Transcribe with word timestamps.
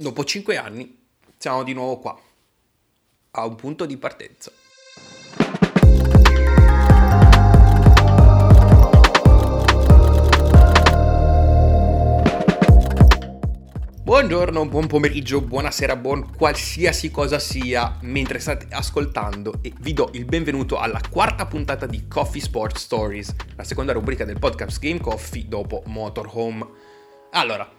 dopo 0.00 0.24
5 0.24 0.56
anni 0.56 0.98
siamo 1.36 1.62
di 1.62 1.74
nuovo 1.74 1.98
qua, 1.98 2.18
a 3.32 3.44
un 3.44 3.54
punto 3.54 3.84
di 3.84 3.98
partenza. 3.98 4.50
Buongiorno, 14.02 14.66
buon 14.66 14.86
pomeriggio, 14.86 15.42
buonasera, 15.42 15.96
buon 15.96 16.34
qualsiasi 16.34 17.10
cosa 17.10 17.38
sia 17.38 17.98
mentre 18.00 18.38
state 18.38 18.68
ascoltando 18.70 19.60
e 19.60 19.72
vi 19.80 19.92
do 19.92 20.08
il 20.14 20.24
benvenuto 20.24 20.78
alla 20.78 21.00
quarta 21.10 21.46
puntata 21.46 21.84
di 21.84 22.08
Coffee 22.08 22.40
Sport 22.40 22.76
Stories, 22.76 23.34
la 23.54 23.64
seconda 23.64 23.92
rubrica 23.92 24.24
del 24.24 24.38
podcast 24.38 24.80
Game 24.80 24.98
Coffee 24.98 25.46
dopo 25.46 25.82
Motorhome. 25.86 26.66
Allora, 27.32 27.70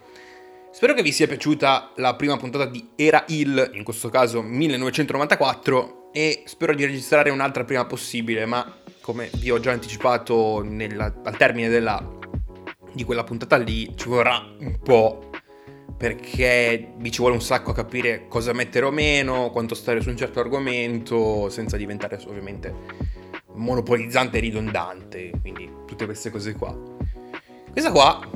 Spero 0.72 0.94
che 0.94 1.02
vi 1.02 1.12
sia 1.12 1.26
piaciuta 1.28 1.92
la 1.96 2.16
prima 2.16 2.38
puntata 2.38 2.64
di 2.64 2.92
Era 2.96 3.24
Il, 3.28 3.72
in 3.74 3.84
questo 3.84 4.08
caso 4.08 4.40
1994, 4.40 6.08
e 6.12 6.44
spero 6.46 6.74
di 6.74 6.86
registrare 6.86 7.28
un'altra 7.28 7.64
prima 7.64 7.84
possibile, 7.84 8.46
ma 8.46 8.78
come 9.02 9.28
vi 9.34 9.50
ho 9.50 9.60
già 9.60 9.70
anticipato 9.70 10.62
nella, 10.64 11.14
al 11.24 11.36
termine 11.36 11.68
della, 11.68 12.02
di 12.90 13.04
quella 13.04 13.22
puntata 13.22 13.58
lì, 13.58 13.94
ci 13.96 14.08
vorrà 14.08 14.42
un 14.60 14.78
po' 14.82 15.30
perché 15.94 16.94
mi 16.96 17.12
ci 17.12 17.18
vuole 17.18 17.34
un 17.34 17.42
sacco 17.42 17.70
a 17.70 17.74
capire 17.74 18.24
cosa 18.28 18.54
mettere 18.54 18.86
o 18.86 18.90
meno, 18.90 19.50
quanto 19.50 19.74
stare 19.74 20.00
su 20.00 20.08
un 20.08 20.16
certo 20.16 20.40
argomento, 20.40 21.50
senza 21.50 21.76
diventare 21.76 22.18
ovviamente 22.26 22.74
monopolizzante 23.52 24.38
e 24.38 24.40
ridondante, 24.40 25.32
quindi 25.42 25.70
tutte 25.86 26.06
queste 26.06 26.30
cose 26.30 26.54
qua. 26.54 26.74
Questa 27.70 27.92
qua 27.92 28.26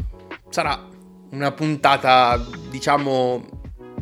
sarà 0.50 0.94
una 1.30 1.52
puntata, 1.52 2.42
diciamo, 2.70 3.44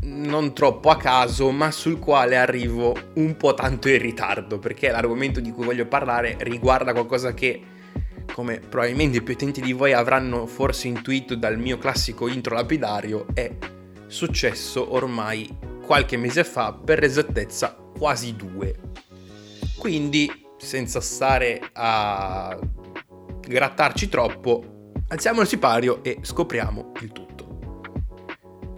non 0.02 0.54
troppo 0.54 0.90
a 0.90 0.96
caso, 0.96 1.50
ma 1.50 1.70
sul 1.70 1.98
quale 1.98 2.36
arrivo 2.36 2.94
un 3.14 3.36
po' 3.36 3.54
tanto 3.54 3.88
in 3.88 3.98
ritardo, 3.98 4.58
perché 4.58 4.90
l'argomento 4.90 5.40
di 5.40 5.50
cui 5.50 5.64
voglio 5.64 5.86
parlare 5.86 6.36
riguarda 6.40 6.92
qualcosa 6.92 7.32
che, 7.32 7.62
come 8.32 8.58
probabilmente 8.58 9.18
i 9.18 9.22
più 9.22 9.34
attenti 9.34 9.60
di 9.60 9.72
voi 9.72 9.92
avranno 9.92 10.46
forse 10.46 10.88
intuito 10.88 11.34
dal 11.34 11.58
mio 11.58 11.78
classico 11.78 12.28
intro 12.28 12.54
lapidario, 12.54 13.26
è 13.32 13.50
successo 14.06 14.92
ormai 14.94 15.48
qualche 15.84 16.16
mese 16.16 16.44
fa, 16.44 16.72
per 16.72 17.02
esattezza 17.02 17.74
quasi 17.96 18.36
due. 18.36 18.74
Quindi, 19.78 20.30
senza 20.58 21.00
stare 21.00 21.60
a 21.72 22.58
grattarci 23.46 24.08
troppo, 24.08 24.74
Alziamo 25.08 25.42
il 25.42 25.46
sipario 25.46 26.02
e 26.02 26.18
scopriamo 26.22 26.92
il 27.00 27.12
tutto. 27.12 27.23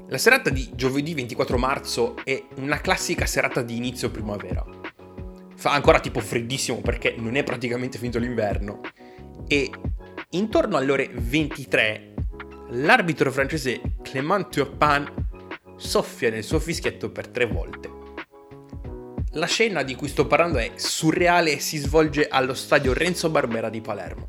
La 0.09 0.19
serata 0.19 0.51
di 0.51 0.71
giovedì 0.77 1.15
24 1.15 1.59
marzo 1.59 2.15
è 2.23 2.41
una 2.59 2.81
classica 2.81 3.27
serata 3.27 3.63
di 3.63 3.77
inizio 3.77 4.09
primavera. 4.09 4.65
Fa 5.57 5.73
ancora 5.73 5.99
tipo 5.99 6.21
freddissimo 6.21 6.81
perché 6.81 7.17
non 7.19 7.35
è 7.35 7.43
praticamente 7.43 7.99
finito 7.99 8.21
l'inverno 8.21 8.83
e 9.49 9.69
intorno 10.31 10.77
alle 10.77 10.93
ore 10.93 11.11
23 11.13 12.15
l'arbitro 12.71 13.33
francese 13.33 13.81
Clément 14.03 14.49
Turpin 14.49 15.13
soffia 15.77 16.31
nel 16.31 16.45
suo 16.45 16.61
fischietto 16.61 17.11
per 17.11 17.27
tre 17.27 17.47
volte. 17.47 17.91
La 19.33 19.47
scena 19.47 19.83
di 19.83 19.97
cui 19.97 20.07
sto 20.07 20.29
parlando 20.29 20.59
è 20.59 20.71
surreale 20.77 21.51
e 21.55 21.59
si 21.59 21.79
svolge 21.79 22.29
allo 22.29 22.55
stadio 22.55 22.93
Renzo 22.93 23.29
Barbera 23.29 23.71
di 23.71 23.81
Palermo. 23.81 24.29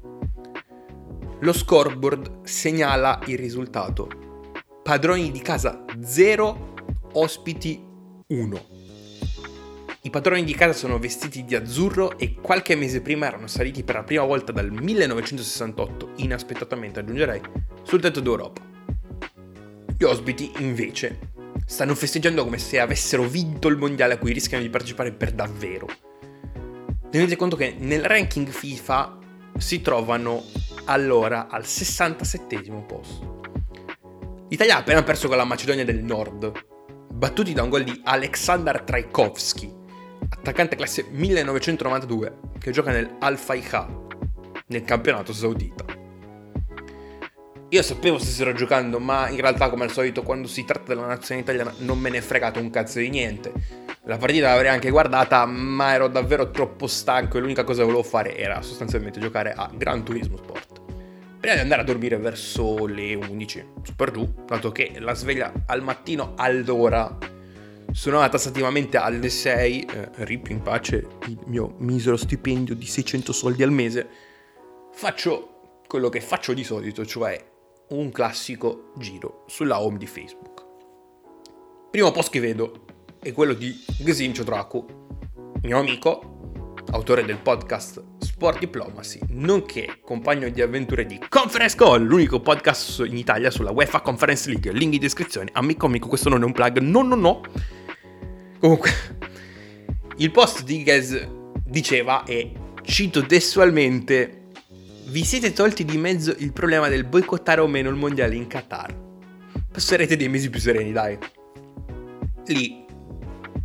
Lo 1.41 1.53
scoreboard 1.53 2.45
segnala 2.45 3.19
il 3.27 3.37
risultato. 3.37 4.26
Padroni 4.87 5.31
di 5.31 5.41
casa 5.41 5.83
0, 6.01 6.73
ospiti 7.15 7.77
1. 8.27 8.65
I 10.03 10.09
padroni 10.09 10.45
di 10.45 10.55
casa 10.55 10.71
sono 10.71 10.97
vestiti 10.97 11.43
di 11.43 11.55
azzurro 11.55 12.17
e 12.17 12.35
qualche 12.35 12.73
mese 12.77 13.01
prima 13.01 13.25
erano 13.25 13.47
saliti 13.47 13.83
per 13.83 13.95
la 13.95 14.03
prima 14.03 14.23
volta 14.23 14.53
dal 14.53 14.71
1968, 14.71 16.11
inaspettatamente 16.15 17.01
aggiungerei, 17.01 17.41
sul 17.83 17.99
tetto 17.99 18.21
d'Europa. 18.21 18.61
Gli 19.97 20.05
ospiti, 20.05 20.53
invece, 20.59 21.19
stanno 21.65 21.93
festeggiando 21.93 22.45
come 22.45 22.57
se 22.57 22.79
avessero 22.79 23.23
vinto 23.23 23.67
il 23.67 23.75
mondiale 23.75 24.13
a 24.13 24.17
cui 24.17 24.31
rischiano 24.31 24.63
di 24.63 24.69
partecipare 24.69 25.11
per 25.11 25.33
davvero. 25.33 25.87
Tenete 27.09 27.35
conto 27.35 27.57
che 27.57 27.75
nel 27.77 28.05
ranking 28.05 28.47
FIFA 28.47 29.17
si 29.57 29.81
trovano 29.81 30.45
allora 30.85 31.49
al 31.49 31.65
67 31.65 32.61
posto. 32.87 33.36
L'Italia 34.49 34.75
ha 34.75 34.79
appena 34.79 35.03
perso 35.03 35.27
con 35.27 35.35
la 35.35 35.43
Macedonia 35.43 35.83
del 35.83 36.01
Nord, 36.01 36.53
battuti 37.11 37.51
da 37.51 37.63
un 37.63 37.69
gol 37.69 37.83
di 37.83 37.99
Aleksandar 38.01 38.83
Trajkovski, 38.83 39.69
attaccante 40.29 40.77
classe 40.77 41.05
1992, 41.09 42.39
che 42.57 42.71
gioca 42.71 42.91
nel 42.91 43.17
Al-Faiha, 43.19 44.05
nel 44.67 44.83
campionato 44.83 45.33
saudita. 45.33 45.83
Io 47.67 47.81
sapevo 47.81 48.17
stessero 48.17 48.53
giocando, 48.53 48.99
ma 48.99 49.27
in 49.27 49.41
realtà, 49.41 49.69
come 49.69 49.83
al 49.83 49.91
solito, 49.91 50.23
quando 50.23 50.47
si 50.47 50.63
tratta 50.63 50.93
della 50.93 51.07
nazione 51.07 51.41
italiana 51.41 51.73
non 51.79 51.99
me 51.99 52.09
ne 52.09 52.19
è 52.19 52.21
fregato 52.21 52.61
un 52.61 52.69
cazzo 52.69 52.99
di 52.99 53.09
niente. 53.09 53.51
La 54.05 54.15
partita 54.15 54.47
l'avrei 54.47 54.71
anche 54.71 54.89
guardata, 54.89 55.45
ma 55.45 55.91
ero 55.91 56.07
davvero 56.07 56.51
troppo 56.51 56.87
stanco 56.87 57.37
e 57.37 57.41
l'unica 57.41 57.65
cosa 57.65 57.79
che 57.79 57.87
volevo 57.87 58.03
fare 58.03 58.37
era 58.37 58.61
sostanzialmente 58.61 59.19
giocare 59.19 59.51
a 59.51 59.69
Gran 59.75 60.05
Turismo 60.05 60.37
Sport 60.37 60.86
prima 61.39 61.55
di 61.55 61.61
andare 61.61 61.81
a 61.81 61.85
dormire 61.85 62.17
verso 62.17 62.85
le 62.85 63.13
11, 63.13 63.65
su 63.83 63.95
per 63.95 64.11
giù, 64.11 64.33
dato 64.45 64.71
che 64.71 64.93
la 64.99 65.13
sveglia 65.13 65.51
al 65.67 65.83
mattino 65.83 66.33
all'ora 66.35 67.17
suonava 67.91 68.29
tassativamente 68.29 68.97
alle 68.97 69.29
6, 69.29 69.85
eh, 69.85 70.09
rip 70.25 70.49
in 70.49 70.61
pace 70.61 71.07
il 71.27 71.39
mio 71.45 71.75
misero 71.77 72.17
stipendio 72.17 72.75
di 72.75 72.85
600 72.85 73.31
soldi 73.31 73.63
al 73.63 73.71
mese, 73.71 74.07
faccio 74.91 75.79
quello 75.87 76.09
che 76.09 76.21
faccio 76.21 76.53
di 76.53 76.63
solito, 76.63 77.05
cioè 77.05 77.43
un 77.89 78.11
classico 78.11 78.91
giro 78.97 79.43
sulla 79.47 79.79
home 79.81 79.97
di 79.97 80.07
Facebook. 80.07 80.65
Primo 81.91 82.11
post 82.11 82.29
che 82.29 82.39
vedo 82.39 82.85
è 83.19 83.31
quello 83.31 83.53
di 83.53 83.73
Gzim 83.99 84.35
Chodraku, 84.35 84.85
mio 85.61 85.79
amico, 85.79 86.73
autore 86.91 87.23
del 87.23 87.37
podcast 87.37 88.16
Sport 88.37 88.59
Diplomacy, 88.59 89.19
nonché 89.29 89.97
compagno 89.99 90.47
di 90.49 90.61
avventure 90.61 91.07
di 91.07 91.19
Conference 91.27 91.75
Call, 91.75 92.05
l'unico 92.05 92.39
podcast 92.39 92.99
in 92.99 93.17
Italia 93.17 93.49
sulla 93.49 93.71
UEFA 93.71 94.01
Conference 94.01 94.47
League. 94.47 94.71
Link 94.73 94.93
in 94.93 94.99
descrizione. 94.99 95.49
Amico, 95.53 95.87
amico, 95.87 96.07
questo 96.07 96.29
non 96.29 96.43
è 96.43 96.45
un 96.45 96.51
plug. 96.51 96.77
No, 96.77 97.01
no, 97.01 97.15
no. 97.15 97.41
Comunque, 98.59 98.91
il 100.17 100.29
post 100.29 100.63
di 100.65 100.83
Gaz 100.83 101.27
diceva, 101.65 102.25
e 102.25 102.51
cito 102.83 103.25
testualmente, 103.25 104.49
vi 105.05 105.23
siete 105.23 105.51
tolti 105.51 105.83
di 105.83 105.97
mezzo 105.97 106.35
il 106.37 106.53
problema 106.53 106.89
del 106.89 107.05
boicottare 107.05 107.59
o 107.59 107.65
meno 107.65 107.89
il 107.89 107.95
mondiale 107.95 108.35
in 108.35 108.45
Qatar. 108.45 108.95
Passerete 109.71 110.15
dei 110.15 110.29
mesi 110.29 110.51
più 110.51 110.59
sereni, 110.59 110.91
dai. 110.91 111.17
Lì 112.45 112.85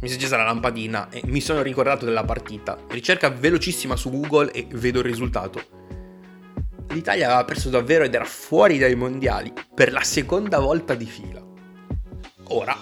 mi 0.02 0.08
si 0.08 0.14
è 0.14 0.16
accesa 0.16 0.36
la 0.36 0.42
lampadina 0.42 1.08
e 1.10 1.22
mi 1.26 1.40
sono 1.40 1.62
ricordato 1.62 2.04
della 2.04 2.24
partita. 2.24 2.76
Ricerca 2.88 3.30
velocissima 3.30 3.94
su 3.94 4.10
Google 4.10 4.50
e 4.50 4.66
vedo 4.68 4.98
il 4.98 5.04
risultato. 5.04 5.62
L'Italia 6.88 7.26
aveva 7.26 7.44
perso 7.44 7.70
davvero 7.70 8.02
ed 8.02 8.12
era 8.12 8.24
fuori 8.24 8.78
dai 8.78 8.96
mondiali 8.96 9.52
per 9.72 9.92
la 9.92 10.02
seconda 10.02 10.58
volta 10.58 10.96
di 10.96 11.06
fila. 11.06 11.40
Ora, 12.48 12.76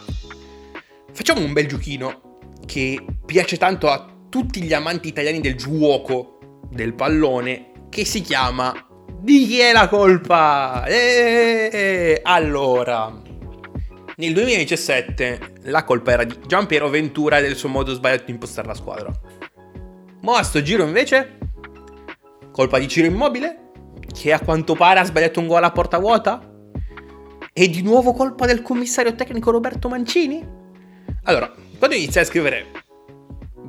facciamo 1.12 1.44
un 1.44 1.52
bel 1.52 1.66
giochino 1.66 2.38
che 2.64 3.04
piace 3.26 3.58
tanto 3.58 3.90
a 3.90 4.10
tutti 4.30 4.62
gli 4.62 4.72
amanti 4.72 5.08
italiani 5.08 5.40
del 5.40 5.56
gioco 5.56 6.38
del 6.70 6.94
pallone 6.94 7.72
che 7.90 8.06
si 8.06 8.22
chiama 8.22 8.72
Di 9.20 9.46
chi 9.46 9.58
è 9.58 9.72
la 9.72 9.88
colpa? 9.88 10.84
Eeeh! 10.86 12.20
Allora, 12.22 13.20
nel 14.20 14.34
2017 14.34 15.52
la 15.62 15.82
colpa 15.82 16.12
era 16.12 16.24
di 16.24 16.38
Giampiero 16.46 16.90
Ventura 16.90 17.38
e 17.38 17.42
del 17.42 17.56
suo 17.56 17.70
modo 17.70 17.94
sbagliato 17.94 18.24
di 18.26 18.32
impostare 18.32 18.68
la 18.68 18.74
squadra. 18.74 19.10
Ma 20.20 20.36
a 20.36 20.42
sto 20.42 20.60
giro 20.60 20.84
invece, 20.84 21.38
colpa 22.52 22.78
di 22.78 22.86
Ciro 22.86 23.06
Immobile, 23.06 23.70
che 24.12 24.34
a 24.34 24.40
quanto 24.40 24.74
pare 24.74 25.00
ha 25.00 25.04
sbagliato 25.04 25.40
un 25.40 25.46
gol 25.46 25.64
a 25.64 25.72
porta 25.72 25.98
vuota? 25.98 26.48
E 27.50 27.68
di 27.68 27.80
nuovo 27.80 28.12
colpa 28.12 28.44
del 28.44 28.60
commissario 28.60 29.14
tecnico 29.14 29.50
Roberto 29.50 29.88
Mancini? 29.88 30.46
Allora, 31.24 31.50
quando 31.78 31.96
iniziai 31.96 32.24
a 32.24 32.26
scrivere 32.26 32.66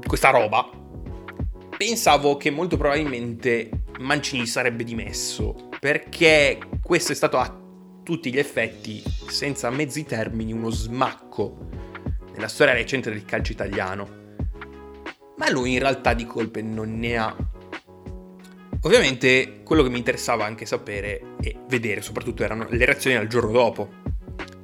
questa 0.06 0.32
roba, 0.32 0.70
pensavo 1.78 2.36
che 2.36 2.52
molto 2.52 2.76
probabilmente 2.76 3.70
Mancini 4.00 4.46
sarebbe 4.46 4.84
dimesso, 4.84 5.70
perché 5.80 6.60
questo 6.84 7.14
è 7.14 7.16
stato 7.16 7.38
a 7.38 7.61
tutti 8.04 8.32
gli 8.32 8.40
effetti, 8.40 9.04
senza 9.28 9.70
mezzi 9.70 10.06
termini, 10.06 10.54
uno 10.54 10.70
smacco 10.70 11.70
nella 12.34 12.48
storia 12.48 12.74
recente 12.74 13.10
del 13.10 13.26
calcio 13.26 13.52
italiano. 13.52 14.20
Ma 15.38 15.50
lui 15.50 15.74
in 15.74 15.80
realtà 15.80 16.14
di 16.14 16.26
colpe 16.26 16.62
non 16.62 16.98
ne 16.98 17.18
ha. 17.18 17.36
Ovviamente 18.84 19.62
quello 19.64 19.84
che 19.84 19.90
mi 19.90 19.98
interessava 19.98 20.46
anche 20.46 20.66
sapere 20.66 21.36
e 21.42 21.58
vedere 21.68 22.02
soprattutto 22.02 22.44
erano 22.44 22.68
le 22.70 22.86
reazioni 22.86 23.16
al 23.16 23.28
giorno 23.28 23.52
dopo. 23.52 23.90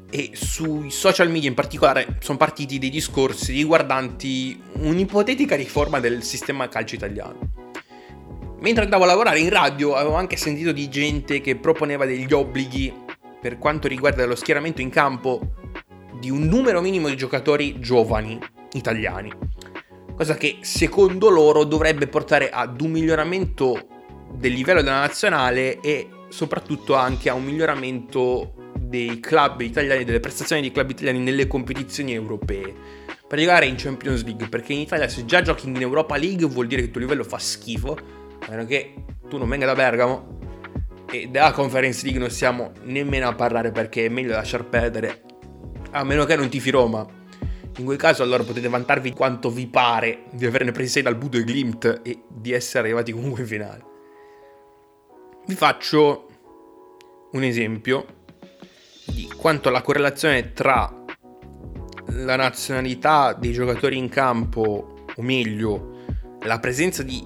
e 0.10 0.32
sui 0.34 0.90
social 0.90 1.30
media 1.30 1.50
in 1.50 1.56
particolare 1.56 2.18
sono 2.20 2.38
partiti 2.38 2.80
dei 2.80 2.90
discorsi 2.90 3.52
riguardanti 3.52 4.60
un'ipotetica 4.80 5.56
riforma 5.56 6.00
del 6.00 6.24
sistema 6.24 6.70
calcio 6.70 6.96
italiano. 6.96 7.52
Mentre 8.60 8.86
andavo 8.86 9.04
a 9.04 9.08
lavorare 9.08 9.40
in 9.40 9.50
radio 9.50 9.96
avevo 9.96 10.16
anche 10.16 10.38
sentito 10.38 10.72
di 10.72 10.90
gente 10.90 11.42
che 11.42 11.58
proponeva 11.58 12.06
degli 12.06 12.32
obblighi 12.34 13.06
per 13.40 13.58
quanto 13.58 13.88
riguarda 13.88 14.26
lo 14.26 14.36
schieramento 14.36 14.82
in 14.82 14.90
campo 14.90 15.54
di 16.20 16.30
un 16.30 16.44
numero 16.44 16.82
minimo 16.82 17.08
di 17.08 17.16
giocatori 17.16 17.80
giovani 17.80 18.40
italiani, 18.74 19.32
cosa 20.16 20.36
che 20.36 20.58
secondo 20.62 21.30
loro 21.30 21.64
dovrebbe 21.64 22.08
portare 22.08 22.50
ad 22.50 22.82
un 22.82 22.92
miglioramento 22.92 23.88
del 24.34 24.54
livello 24.54 24.82
della 24.82 25.00
nazionale 25.00 25.80
e 25.80 26.10
soprattutto 26.30 26.96
anche 26.96 27.30
a 27.30 27.34
un 27.34 27.44
miglioramento 27.44 28.54
dei 28.80 29.20
club 29.20 29.62
italiani, 29.62 30.04
delle 30.04 30.20
prestazioni 30.20 30.62
dei 30.62 30.72
club 30.72 30.90
italiani 30.90 31.20
nelle 31.20 31.48
competizioni 31.48 32.14
europee. 32.14 32.74
Per 33.28 33.38
arrivare 33.38 33.66
in 33.66 33.76
Champions 33.78 34.24
League, 34.24 34.48
perché 34.48 34.74
in 34.74 34.80
Italia 34.80 35.08
se 35.10 35.26
già 35.26 35.42
giochi 35.42 35.68
in 35.68 35.80
Europa 35.80 36.16
League 36.16 36.48
vuol 36.48 36.68
dire 36.68 36.82
che 36.82 36.88
il 36.88 36.94
tuo 36.94 37.02
livello 37.02 37.24
fa 37.24 37.38
schifo, 37.38 37.98
a 38.40 38.50
meno 38.50 38.66
che 38.66 38.94
tu 39.28 39.38
non 39.38 39.50
venga 39.50 39.66
da 39.66 39.76
Bergamo 39.76 40.38
e 41.10 41.28
della 41.30 41.52
Conference 41.52 42.04
League 42.04 42.20
non 42.20 42.30
stiamo 42.30 42.72
nemmeno 42.84 43.28
a 43.28 43.34
parlare 43.34 43.72
perché 43.72 44.06
è 44.06 44.10
meglio 44.10 44.34
lasciar 44.34 44.66
perdere, 44.66 45.22
a 45.92 46.04
meno 46.04 46.26
che 46.26 46.36
non 46.36 46.50
tifi 46.50 46.70
Roma. 46.70 47.06
In 47.78 47.86
quel 47.86 47.98
caso 47.98 48.24
allora 48.24 48.44
potete 48.44 48.68
vantarvi 48.68 49.12
quanto 49.14 49.50
vi 49.50 49.68
pare 49.68 50.24
di 50.32 50.46
averne 50.46 50.72
presi 50.72 50.94
6 50.94 51.04
dal 51.04 51.16
Budo 51.16 51.38
e 51.38 51.44
Glimt 51.44 52.02
e 52.04 52.24
di 52.28 52.52
essere 52.52 52.86
arrivati 52.86 53.12
comunque 53.12 53.42
in 53.42 53.48
finale. 53.48 53.86
Vi 55.46 55.56
faccio 55.56 56.28
un 57.32 57.44
esempio 57.44 58.06
di 59.06 59.32
quanto 59.38 59.70
la 59.70 59.82
correlazione 59.82 60.54
tra 60.54 60.92
la 62.08 62.36
nazionalità 62.36 63.34
dei 63.34 63.52
giocatori 63.52 63.98
in 63.98 64.10
campo, 64.10 65.06
o 65.16 65.22
meglio, 65.22 65.96
la 66.42 66.60
presenza 66.60 67.04
di 67.04 67.26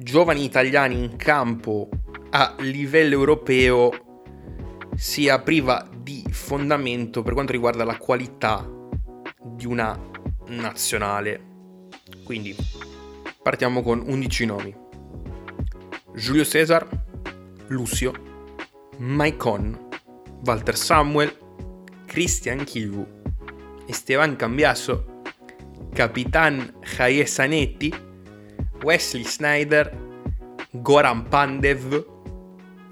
giovani 0.00 0.44
italiani 0.44 0.98
in 0.98 1.16
campo 1.16 1.88
a 2.36 2.56
livello 2.58 3.14
europeo 3.14 3.92
sia 4.96 5.38
priva 5.38 5.88
di 5.96 6.24
fondamento 6.30 7.22
per 7.22 7.32
quanto 7.32 7.52
riguarda 7.52 7.84
la 7.84 7.96
qualità 7.96 8.68
di 9.40 9.66
una 9.66 9.96
nazionale. 10.48 11.52
Quindi 12.24 12.56
partiamo 13.40 13.82
con 13.82 14.02
11 14.04 14.46
nomi. 14.46 14.76
Giulio 16.16 16.44
Cesar, 16.44 16.88
Lucio, 17.68 18.12
Maicon, 18.98 19.88
Walter 20.44 20.76
Samuel, 20.76 21.32
Christian 22.04 22.64
Kivu, 22.64 23.06
Esteban 23.86 24.34
Cambiaso, 24.34 25.22
Capitan 25.92 26.78
Javier 26.80 27.28
Sanetti, 27.28 27.94
Wesley 28.82 29.22
Snyder, 29.22 29.96
Goran 30.72 31.28
Pandev, 31.28 32.12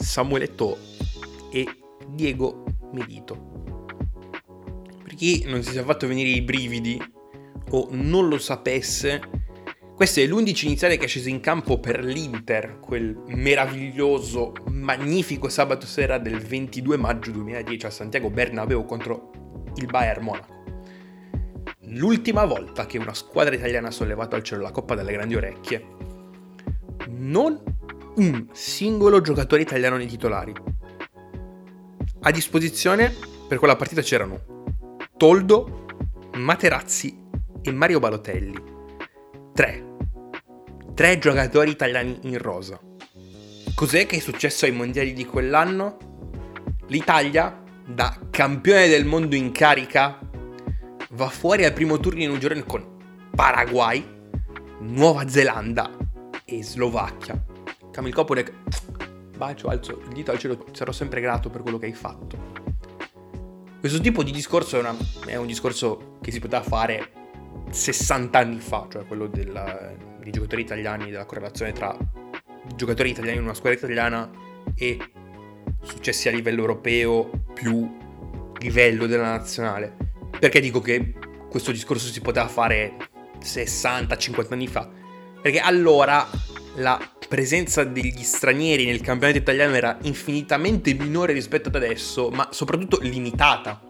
Samuel 0.03 0.43
Eto'o 0.43 0.77
e 1.51 1.67
Diego 2.09 2.65
Medito. 2.93 3.85
Per 5.03 5.15
chi 5.15 5.45
non 5.47 5.63
si 5.63 5.71
sia 5.71 5.85
fatto 5.85 6.07
venire 6.07 6.29
i 6.29 6.43
brividi 6.43 7.01
o 7.71 7.89
non 7.91 8.29
lo 8.29 8.39
sapesse, 8.39 9.21
questo 9.95 10.21
è 10.21 10.27
l'11 10.27 10.65
iniziale 10.67 10.97
che 10.97 11.05
è 11.05 11.09
sceso 11.09 11.29
in 11.29 11.41
campo 11.41 11.79
per 11.79 12.05
l'Inter, 12.05 12.81
quel 12.81 13.23
meraviglioso, 13.29 14.53
magnifico 14.71 15.49
sabato 15.49 15.87
sera 15.87 16.19
del 16.19 16.41
22 16.41 16.97
maggio 16.97 17.31
2010 17.31 17.87
a 17.87 17.91
Santiago 17.91 18.29
Bernabeu 18.29 18.85
contro 18.85 19.31
il 19.77 19.87
Bayern 19.87 20.25
Monaco. 20.25 20.61
L'ultima 21.87 22.45
volta 22.45 22.87
che 22.87 22.99
una 22.99 23.15
squadra 23.15 23.55
italiana 23.55 23.89
ha 23.89 23.93
sollevato 23.93 24.35
al 24.35 24.43
cielo 24.43 24.63
la 24.63 24.71
Coppa 24.71 24.95
delle 24.95 25.13
Grandi 25.13 25.37
Orecchie, 25.37 25.87
non 27.09 27.72
un 28.17 28.49
singolo 28.53 29.21
giocatore 29.21 29.63
italiano 29.63 29.97
nei 29.97 30.07
titolari. 30.07 30.53
A 32.21 32.31
disposizione 32.31 33.15
per 33.49 33.59
quella 33.59 33.77
partita 33.77 34.03
c'erano 34.03 34.67
Toldo, 35.17 35.87
Materazzi 36.37 37.19
e 37.63 37.73
Mario 37.73 37.99
Balotelli. 37.99 38.71
Tre 39.55 39.91
tre 40.95 41.19
giocatori 41.19 41.71
italiani 41.71 42.19
in 42.23 42.39
rosa. 42.39 42.79
Cos'è 43.75 44.07
che 44.07 44.17
è 44.17 44.21
successo 44.21 44.67
ai 44.67 44.73
mondiali 44.73 45.13
di 45.13 45.25
quell'anno? 45.25 45.97
L'Italia, 46.89 47.63
da 47.87 48.17
campione 48.31 48.89
del 48.89 49.07
mondo 49.07 49.35
in 49.35 49.53
carica, 49.53 50.21
va 51.11 51.29
fuori 51.29 51.65
al 51.65 51.73
primo 51.73 51.99
turno 51.99 52.23
in 52.23 52.31
un 52.31 52.39
girone 52.39 52.65
con 52.65 52.85
Paraguay, 53.35 54.07
Nuova 54.81 55.27
Zelanda 55.29 55.91
e 56.45 56.63
Slovacchia. 56.63 57.43
Kamil 57.93 58.15
Kopurek, 58.15 58.53
bacio, 59.37 59.69
alzo 59.69 60.01
il 60.07 60.15
dito 60.15 60.31
al 60.31 60.39
cielo, 60.39 60.65
sarò 60.73 60.93
sempre 60.93 61.21
grato 61.21 61.51
per 61.51 61.61
quello 61.61 61.79
che 61.79 61.87
hai 61.87 61.93
fatto. 61.93 62.71
Questo 63.79 64.01
tipo 64.01 64.23
di 64.23 64.33
discorso 64.33 64.77
è, 64.77 64.81
una, 64.81 64.97
è 65.27 65.37
un 65.37 65.47
discorso 65.47 66.17
che 66.23 66.31
si 66.31 66.41
poteva 66.41 66.63
fare 66.63 67.13
60 67.71 68.39
anni 68.39 68.61
fa, 68.61 68.87
cioè 68.91 69.05
quello 69.07 69.27
della, 69.27 69.93
dei 70.21 70.33
giocatori 70.33 70.63
italiani, 70.63 71.11
della 71.11 71.27
correlazione 71.27 71.73
tra 71.73 71.97
giocatori 72.75 73.11
italiani 73.11 73.39
in 73.39 73.45
una 73.45 73.55
squadra 73.55 73.79
italiana 73.79 74.31
e 74.75 74.99
successi 75.83 76.29
a 76.29 76.33
livello 76.33 76.61
europeo 76.61 77.29
più 77.53 77.99
livello 78.59 79.07
della 79.07 79.31
nazionale. 79.31 79.97
Perché 80.39 80.61
dico 80.61 80.81
che 80.81 81.15
questo 81.51 81.73
discorso 81.73 82.07
si 82.07 82.21
poteva 82.21 82.49
fare 82.49 82.97
60-50 83.41 84.53
anni 84.53 84.67
fa? 84.67 84.89
Perché 85.43 85.59
allora 85.59 86.27
la 86.77 87.12
presenza 87.33 87.83
degli 87.85 88.23
stranieri 88.23 88.85
nel 88.85 89.01
campionato 89.01 89.39
italiano 89.39 89.75
era 89.75 89.97
infinitamente 90.03 90.93
minore 90.93 91.33
rispetto 91.33 91.69
ad 91.69 91.77
adesso, 91.77 92.29
ma 92.29 92.49
soprattutto 92.51 92.99
limitata. 93.01 93.81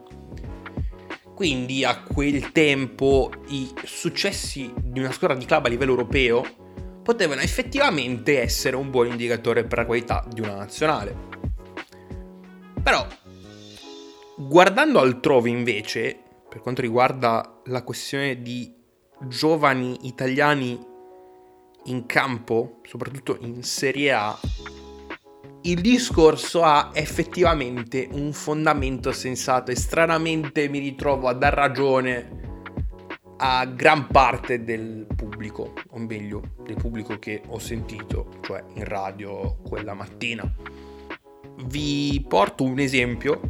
Quindi 1.35 1.85
a 1.85 2.03
quel 2.03 2.53
tempo 2.53 3.33
i 3.49 3.69
successi 3.83 4.73
di 4.77 5.01
una 5.01 5.11
squadra 5.11 5.37
di 5.37 5.45
club 5.45 5.67
a 5.67 5.69
livello 5.69 5.91
europeo 5.91 6.45
potevano 7.03 7.41
effettivamente 7.41 8.41
essere 8.41 8.77
un 8.77 8.93
buon 8.93 9.09
indicatore 9.09 9.65
per 9.65 9.79
la 9.79 9.87
qualità 9.87 10.25
di 10.33 10.41
una 10.41 10.55
nazionale. 10.55 11.17
Però, 12.81 13.05
guardando 14.37 15.01
altrove 15.01 15.51
invece, 15.51 16.17
per 16.49 16.61
quanto 16.61 16.81
riguarda 16.81 17.61
la 17.65 17.83
questione 17.83 18.41
di 18.41 18.73
giovani 19.27 19.99
italiani 20.03 20.91
in 21.85 22.07
campo, 22.07 22.81
soprattutto 22.83 23.37
in 23.41 23.63
Serie 23.63 24.13
A, 24.13 24.39
il 25.63 25.81
discorso 25.81 26.63
ha 26.63 26.91
effettivamente 26.93 28.09
un 28.13 28.33
fondamento 28.33 29.13
sensato 29.13 29.71
e 29.71 29.77
stranamente 29.77 30.69
mi 30.69 30.79
ritrovo 30.79 31.29
a 31.29 31.35
dar 31.35 31.55
ragione 31.55 32.41
a 33.37 33.65
gran 33.67 34.07
parte 34.09 34.65
del 34.65 35.07
pubblico, 35.15 35.75
o 35.91 35.99
meglio, 35.99 36.55
del 36.63 36.77
pubblico 36.77 37.19
che 37.19 37.43
ho 37.47 37.59
sentito, 37.59 38.39
cioè 38.41 38.63
in 38.75 38.85
radio 38.85 39.59
quella 39.69 39.95
mattina. 39.95 40.43
Vi 41.65 42.25
porto 42.29 42.65
un 42.65 42.79
esempio, 42.79 43.41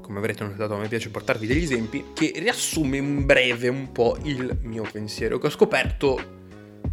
come 0.00 0.18
avrete 0.18 0.44
notato 0.44 0.74
a 0.74 0.78
me 0.78 0.88
piace 0.88 1.10
portarvi 1.10 1.46
degli 1.46 1.62
esempi, 1.62 2.04
che 2.14 2.32
riassume 2.36 2.98
in 2.98 3.26
breve 3.26 3.68
un 3.68 3.90
po' 3.92 4.16
il 4.22 4.58
mio 4.62 4.86
pensiero, 4.90 5.38
che 5.38 5.46
ho 5.46 5.50
scoperto 5.50 6.35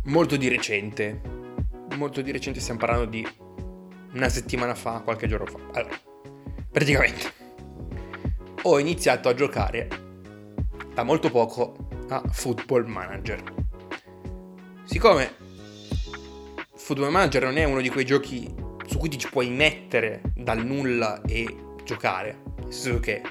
molto 0.06 0.36
di 0.36 0.48
recente. 0.48 1.22
Molto 1.96 2.22
di 2.22 2.32
recente 2.32 2.60
stiamo 2.60 2.80
parlando 2.80 3.06
di 3.06 3.28
una 4.14 4.30
settimana 4.30 4.76
fa, 4.76 5.02
qualche 5.02 5.28
giorno 5.28 5.46
fa. 5.46 5.60
Allora, 5.74 6.00
praticamente 6.72 7.42
ho 8.64 8.80
iniziato 8.80 9.30
a 9.30 9.34
giocare 9.34 9.88
da 10.94 11.04
molto 11.04 11.30
poco 11.30 11.88
a 12.10 12.22
Football 12.32 12.86
Manager. 12.86 13.44
Siccome 14.86 15.32
Football 16.76 17.12
Manager 17.12 17.44
non 17.44 17.58
è 17.58 17.64
uno 17.64 17.82
di 17.82 17.90
quei 17.90 18.06
giochi 18.06 18.54
su 18.86 18.98
cui 18.98 19.10
ti 19.10 19.18
ci 19.18 19.30
puoi 19.30 19.50
mettere 19.50 20.22
dal 20.36 20.66
nulla 20.66 21.22
e 21.22 21.76
giocare, 21.84 22.42
nel 22.62 22.74
senso 22.74 23.00
che 23.00 23.22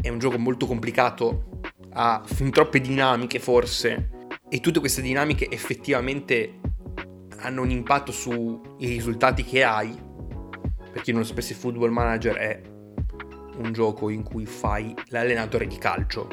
è 0.00 0.08
un 0.08 0.18
gioco 0.18 0.38
molto 0.38 0.66
complicato, 0.66 1.60
ha 1.92 2.22
fin 2.24 2.50
troppe 2.50 2.80
dinamiche 2.80 3.38
forse, 3.38 4.15
e 4.48 4.60
tutte 4.60 4.80
queste 4.80 5.02
dinamiche 5.02 5.50
effettivamente 5.50 6.60
hanno 7.38 7.62
un 7.62 7.70
impatto 7.70 8.12
sui 8.12 8.60
risultati 8.78 9.44
che 9.44 9.64
hai. 9.64 9.94
Per 10.92 11.02
chi 11.02 11.12
non 11.12 11.20
lo 11.20 11.26
sapesse, 11.26 11.54
Football 11.54 11.90
Manager 11.90 12.36
è 12.36 12.62
un 13.58 13.72
gioco 13.72 14.08
in 14.08 14.22
cui 14.22 14.46
fai 14.46 14.94
l'allenatore 15.08 15.66
di 15.66 15.76
calcio. 15.78 16.28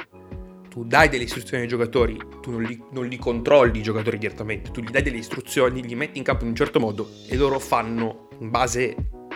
Tu 0.69 0.85
dai 0.85 1.09
delle 1.09 1.23
istruzioni 1.23 1.63
ai 1.63 1.69
giocatori, 1.69 2.17
tu 2.41 2.51
non 2.51 2.63
li, 2.63 2.81
non 2.91 3.05
li 3.05 3.17
controlli 3.17 3.79
i 3.79 3.83
giocatori 3.83 4.17
direttamente, 4.17 4.71
tu 4.71 4.81
gli 4.81 4.89
dai 4.89 5.03
delle 5.03 5.17
istruzioni, 5.17 5.83
li 5.83 5.95
metti 5.95 6.17
in 6.17 6.23
campo 6.23 6.43
in 6.43 6.49
un 6.49 6.55
certo 6.55 6.79
modo 6.79 7.09
e 7.27 7.35
loro 7.35 7.59
fanno 7.59 8.29
in 8.39 8.49
base 8.49 8.95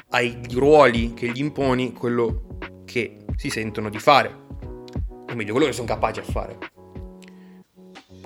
ai 0.09 0.39
ruoli 0.53 1.13
che 1.13 1.29
gli 1.29 1.39
imponi 1.39 1.93
quello 1.93 2.57
che 2.85 3.17
si 3.35 3.49
sentono 3.49 3.89
di 3.89 3.99
fare, 3.99 4.45
o 5.29 5.35
meglio, 5.35 5.51
quello 5.51 5.67
che 5.67 5.73
sono 5.73 5.87
capaci 5.87 6.21
a 6.21 6.23
fare. 6.23 6.57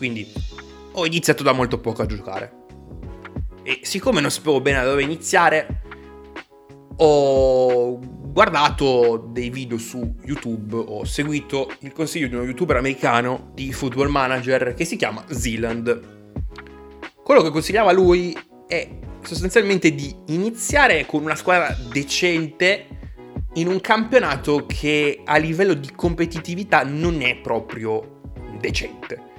Quindi 0.01 0.27
ho 0.93 1.05
iniziato 1.05 1.43
da 1.43 1.51
molto 1.51 1.77
poco 1.79 2.01
a 2.01 2.07
giocare. 2.07 2.51
E 3.61 3.81
siccome 3.83 4.19
non 4.19 4.31
sapevo 4.31 4.59
bene 4.59 4.79
da 4.79 4.89
dove 4.89 5.03
iniziare, 5.03 5.83
ho 6.97 7.99
guardato 7.99 9.29
dei 9.31 9.51
video 9.51 9.77
su 9.77 10.15
YouTube, 10.23 10.75
ho 10.75 11.03
seguito 11.05 11.71
il 11.81 11.91
consiglio 11.91 12.27
di 12.27 12.33
uno 12.33 12.45
youtuber 12.45 12.77
americano 12.77 13.51
di 13.53 13.71
football 13.71 14.07
manager 14.07 14.73
che 14.73 14.85
si 14.85 14.95
chiama 14.95 15.23
Zealand. 15.29 16.33
Quello 17.23 17.43
che 17.43 17.51
consigliava 17.51 17.91
lui 17.91 18.35
è 18.65 18.89
sostanzialmente 19.21 19.93
di 19.93 20.11
iniziare 20.29 21.05
con 21.05 21.21
una 21.21 21.35
squadra 21.35 21.77
decente 21.91 22.87
in 23.53 23.67
un 23.67 23.79
campionato 23.79 24.65
che 24.65 25.21
a 25.23 25.37
livello 25.37 25.75
di 25.75 25.91
competitività 25.91 26.83
non 26.83 27.21
è 27.21 27.35
proprio 27.35 28.21
decente. 28.59 29.29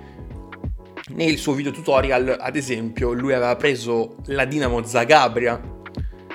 Nel 1.14 1.36
suo 1.36 1.52
video 1.52 1.72
tutorial, 1.72 2.38
ad 2.40 2.56
esempio, 2.56 3.12
lui 3.12 3.34
aveva 3.34 3.54
preso 3.56 4.16
la 4.26 4.46
Dinamo 4.46 4.82
Zagabria, 4.82 5.60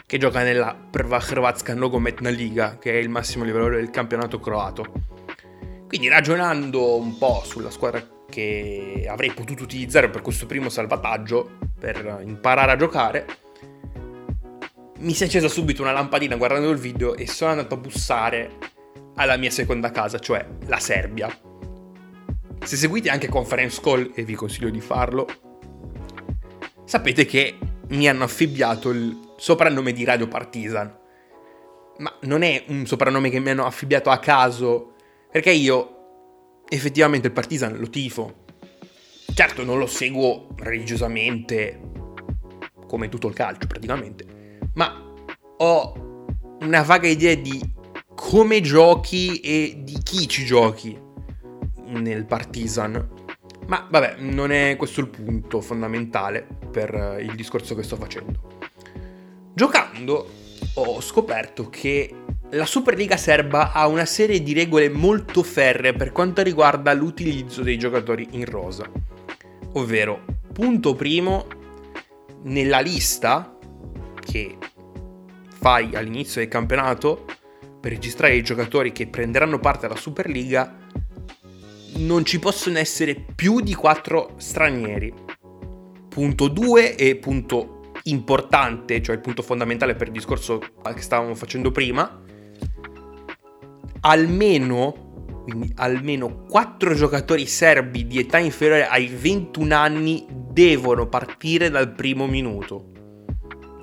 che 0.06 0.18
gioca 0.20 0.44
nella 0.44 0.76
Prva 0.76 1.20
Hrvatska 1.20 1.74
Nogometna 1.74 2.30
Liga, 2.30 2.78
che 2.78 2.92
è 2.92 2.96
il 2.98 3.10
massimo 3.10 3.44
livello 3.44 3.70
del 3.70 3.90
campionato 3.90 4.40
croato. 4.40 4.86
Quindi 5.88 6.08
ragionando 6.10 6.96
un 6.96 7.18
po' 7.18 7.42
sulla 7.44 7.72
squadra 7.72 8.06
che 8.30 9.08
avrei 9.10 9.32
potuto 9.32 9.64
utilizzare 9.64 10.10
per 10.10 10.22
questo 10.22 10.46
primo 10.46 10.70
salvataggio, 10.70 11.58
per 11.80 12.22
imparare 12.24 12.72
a 12.72 12.76
giocare, 12.76 13.26
mi 15.00 15.14
si 15.14 15.24
è 15.24 15.26
accesa 15.26 15.48
subito 15.48 15.82
una 15.82 15.92
lampadina 15.92 16.36
guardando 16.36 16.70
il 16.70 16.78
video 16.78 17.16
e 17.16 17.26
sono 17.28 17.52
andato 17.52 17.74
a 17.74 17.78
bussare 17.78 18.58
alla 19.16 19.38
mia 19.38 19.50
seconda 19.50 19.90
casa, 19.90 20.20
cioè 20.20 20.46
la 20.68 20.78
Serbia. 20.78 21.47
Se 22.64 22.76
seguite 22.76 23.10
anche 23.10 23.28
conference 23.30 23.80
call, 23.82 24.12
e 24.16 24.24
vi 24.24 24.36
consiglio 24.36 24.70
di 24.70 24.82
farlo, 24.82 25.28
sapete 26.86 27.26
che 27.26 27.58
mi 27.90 28.08
hanno 28.08 28.24
affibbiato 28.24 28.90
il 28.90 29.34
soprannome 29.38 29.94
di 29.94 30.04
Radio 30.04 30.28
Partisan. 30.28 30.96
Ma 32.00 32.14
non 32.22 32.42
è 32.44 32.66
un 32.68 32.86
soprannome 32.86 33.30
che 33.30 33.40
mi 33.40 33.50
hanno 33.50 33.66
affibbiato 33.66 34.10
a 34.10 34.20
caso, 34.20 34.94
perché 35.32 35.52
io 35.52 36.64
effettivamente 36.70 37.28
il 37.28 37.34
Partisan 37.34 37.78
lo 37.78 37.90
tifo. 37.90 38.46
Certo, 39.34 39.64
non 39.64 39.78
lo 39.78 39.88
seguo 39.88 40.50
religiosamente, 40.58 41.80
come 42.88 43.10
tutto 43.10 43.28
il 43.28 43.34
calcio 43.34 43.68
praticamente 43.68 44.38
ma 44.78 44.94
ho 45.58 46.26
una 46.62 46.84
vaga 46.84 47.08
idea 47.08 47.36
di 47.36 47.60
come 48.16 48.62
giochi 48.62 49.40
e 49.40 49.80
di 49.80 50.00
chi 50.04 50.28
ci 50.28 50.46
giochi 50.46 50.98
nel 51.88 52.26
Partisan. 52.26 53.26
Ma 53.68 53.88
vabbè, 53.90 54.18
non 54.20 54.52
è 54.52 54.76
questo 54.78 55.02
il 55.02 55.10
punto 55.10 55.62
fondamentale 55.62 56.48
per 56.72 57.18
il 57.20 57.36
discorso 57.36 57.76
che 57.76 57.84
sto 57.84 57.96
facendo. 57.96 58.60
Giocando 59.54 60.30
ho 60.76 61.02
scoperto 61.02 61.70
che 61.70 62.14
la 62.52 62.66
Superliga 62.66 63.18
serba 63.18 63.74
ha 63.74 63.88
una 63.88 64.06
serie 64.06 64.42
di 64.42 64.54
regole 64.54 64.90
molto 64.90 65.44
ferree 65.44 65.94
per 65.94 66.12
quanto 66.12 66.42
riguarda 66.42 66.94
l'utilizzo 66.94 67.62
dei 67.62 67.78
giocatori 67.78 68.28
in 68.32 68.46
rosa. 68.46 68.90
Ovvero, 69.74 70.24
punto 70.54 70.96
primo, 70.96 71.48
nella 72.44 72.80
lista 72.80 73.58
che 74.20 74.58
fai 75.60 75.96
all'inizio 75.96 76.40
del 76.40 76.50
campionato 76.50 77.26
per 77.82 77.92
registrare 77.92 78.36
i 78.36 78.44
giocatori 78.44 78.92
che 78.92 79.08
prenderanno 79.08 79.60
parte 79.60 79.86
alla 79.86 79.96
Superliga, 79.96 80.87
non 81.96 82.26
ci 82.26 82.40
possono 82.40 82.78
essere 82.78 83.16
più 83.16 83.62
di 83.62 83.74
4 83.74 84.36
stranieri. 84.38 85.14
Punto 86.08 86.48
2 86.48 86.96
e 86.96 87.16
punto 87.16 87.92
importante, 88.04 89.02
cioè 89.02 89.16
il 89.16 89.22
punto 89.22 89.42
fondamentale 89.42 89.96
per 89.96 90.08
il 90.08 90.14
discorso 90.14 90.60
che 90.60 91.02
stavamo 91.02 91.36
facendo 91.36 91.72
prima, 91.72 92.22
almeno, 94.02 95.42
quindi 95.44 95.72
almeno 95.76 96.46
4 96.50 96.94
giocatori 96.94 97.46
serbi 97.46 98.08
di 98.08 98.20
età 98.20 98.38
inferiore 98.38 98.88
ai 98.88 99.08
21 99.08 99.76
anni 99.76 100.26
devono 100.30 101.08
partire 101.08 101.70
dal 101.70 101.92
primo 101.92 102.28
minuto. 102.28 102.92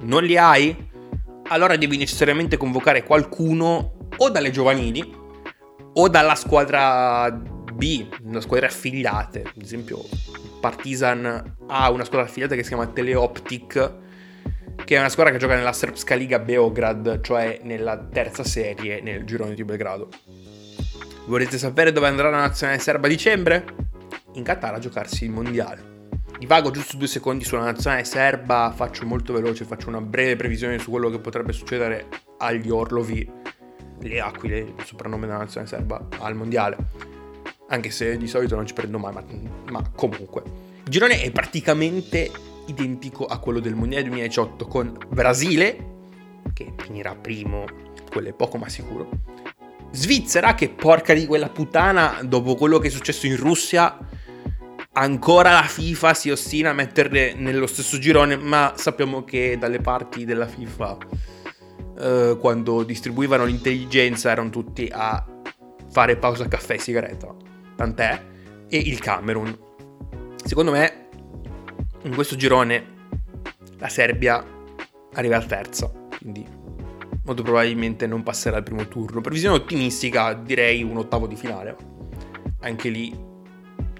Non 0.00 0.22
li 0.22 0.36
hai? 0.36 0.92
allora 1.48 1.76
devi 1.76 1.96
necessariamente 1.96 2.56
convocare 2.56 3.02
qualcuno 3.02 3.92
o 4.16 4.30
dalle 4.30 4.50
giovanili 4.50 5.22
o 5.96 6.08
dalla 6.08 6.34
squadra 6.34 7.42
B, 7.74 8.06
una 8.22 8.40
squadra 8.40 8.66
affiliate. 8.66 9.42
Ad 9.42 9.62
esempio, 9.62 10.04
Partizan 10.60 11.56
ha 11.66 11.90
una 11.90 12.04
squadra 12.04 12.26
affiliata 12.26 12.54
che 12.54 12.62
si 12.62 12.68
chiama 12.68 12.86
Teleoptic, 12.86 13.92
che 14.84 14.96
è 14.96 14.98
una 14.98 15.08
squadra 15.08 15.32
che 15.32 15.38
gioca 15.38 15.54
nella 15.54 15.72
Srpska 15.72 16.14
Liga 16.14 16.38
Beograd, 16.38 17.20
cioè 17.20 17.60
nella 17.62 17.98
terza 17.98 18.44
serie 18.44 19.00
nel 19.00 19.24
girone 19.24 19.54
di 19.54 19.64
Belgrado. 19.64 20.08
Volete 21.26 21.58
sapere 21.58 21.92
dove 21.92 22.06
andrà 22.06 22.30
la 22.30 22.38
nazionale 22.38 22.78
serba 22.78 23.06
a 23.06 23.10
dicembre? 23.10 23.64
In 24.34 24.42
Qatar 24.42 24.74
a 24.74 24.78
giocarsi 24.78 25.24
il 25.24 25.30
mondiale. 25.30 25.92
Divago 26.38 26.70
giusto 26.70 26.96
due 26.96 27.06
secondi 27.06 27.44
sulla 27.44 27.62
nazionale 27.62 28.04
serba, 28.04 28.72
faccio 28.74 29.06
molto 29.06 29.32
veloce, 29.32 29.64
faccio 29.64 29.88
una 29.88 30.00
breve 30.00 30.36
previsione 30.36 30.78
su 30.78 30.90
quello 30.90 31.08
che 31.08 31.18
potrebbe 31.18 31.52
succedere 31.52 32.08
agli 32.38 32.68
Orlovi, 32.68 33.30
le 34.00 34.20
Aquile, 34.20 34.58
il 34.58 34.84
soprannome 34.84 35.26
della 35.26 35.38
nazionale 35.38 35.70
serba, 35.70 36.08
al 36.18 36.34
mondiale. 36.34 37.12
Anche 37.74 37.90
se 37.90 38.16
di 38.16 38.28
solito 38.28 38.54
non 38.54 38.66
ci 38.66 38.72
prendo 38.72 38.98
mai, 38.98 39.12
ma, 39.12 39.24
ma 39.70 39.90
comunque. 39.96 40.42
Il 40.84 40.90
girone 40.90 41.20
è 41.20 41.30
praticamente 41.32 42.30
identico 42.66 43.26
a 43.26 43.38
quello 43.38 43.58
del 43.58 43.74
mondiale 43.74 44.04
2018 44.04 44.66
con 44.66 44.96
Brasile, 45.08 45.92
che 46.52 46.72
finirà 46.76 47.16
primo, 47.16 47.64
quello 48.08 48.28
è 48.28 48.32
poco 48.32 48.58
ma 48.58 48.68
sicuro. 48.68 49.08
Svizzera, 49.90 50.54
che 50.54 50.68
porca 50.68 51.14
di 51.14 51.26
quella 51.26 51.48
puttana, 51.48 52.20
dopo 52.22 52.54
quello 52.54 52.78
che 52.78 52.86
è 52.86 52.90
successo 52.90 53.26
in 53.26 53.36
Russia, 53.36 53.98
ancora 54.92 55.50
la 55.50 55.62
FIFA 55.62 56.14
si 56.14 56.30
ostina 56.30 56.70
a 56.70 56.74
metterle 56.74 57.34
nello 57.34 57.66
stesso 57.66 57.98
girone, 57.98 58.36
ma 58.36 58.74
sappiamo 58.76 59.24
che 59.24 59.56
dalle 59.58 59.80
parti 59.80 60.24
della 60.24 60.46
FIFA, 60.46 60.98
eh, 61.98 62.36
quando 62.38 62.84
distribuivano 62.84 63.44
l'intelligenza, 63.44 64.30
erano 64.30 64.50
tutti 64.50 64.88
a 64.92 65.26
fare 65.90 66.16
pausa 66.16 66.46
caffè 66.46 66.74
e 66.74 66.78
sigaretta. 66.78 67.53
Tant'è. 67.76 68.22
E 68.68 68.76
il 68.76 68.98
Camerun. 68.98 69.56
Secondo 70.44 70.72
me, 70.72 71.08
in 72.02 72.14
questo 72.14 72.36
girone, 72.36 72.92
la 73.78 73.88
Serbia 73.88 74.44
arriva 75.12 75.36
al 75.36 75.46
terza. 75.46 75.90
Quindi 76.18 76.46
molto 77.24 77.42
probabilmente 77.42 78.06
non 78.06 78.22
passerà 78.22 78.56
al 78.56 78.62
primo 78.62 78.86
turno. 78.88 79.20
Previsione 79.20 79.56
ottimistica, 79.56 80.34
direi 80.34 80.82
un 80.82 80.98
ottavo 80.98 81.26
di 81.26 81.36
finale. 81.36 81.76
Anche 82.60 82.88
lì 82.88 83.16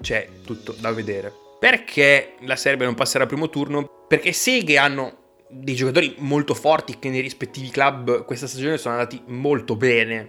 c'è 0.00 0.28
tutto 0.44 0.74
da 0.78 0.92
vedere. 0.92 1.32
Perché 1.58 2.34
la 2.40 2.56
Serbia 2.56 2.86
non 2.86 2.94
passerà 2.94 3.24
al 3.24 3.28
primo 3.28 3.48
turno? 3.48 4.04
Perché 4.06 4.32
Seghe 4.32 4.76
hanno 4.76 5.22
dei 5.48 5.74
giocatori 5.74 6.14
molto 6.18 6.52
forti 6.54 6.98
che 6.98 7.08
nei 7.08 7.20
rispettivi 7.20 7.70
club 7.70 8.24
questa 8.24 8.46
stagione 8.46 8.76
sono 8.76 8.94
andati 8.94 9.22
molto 9.26 9.76
bene. 9.76 10.28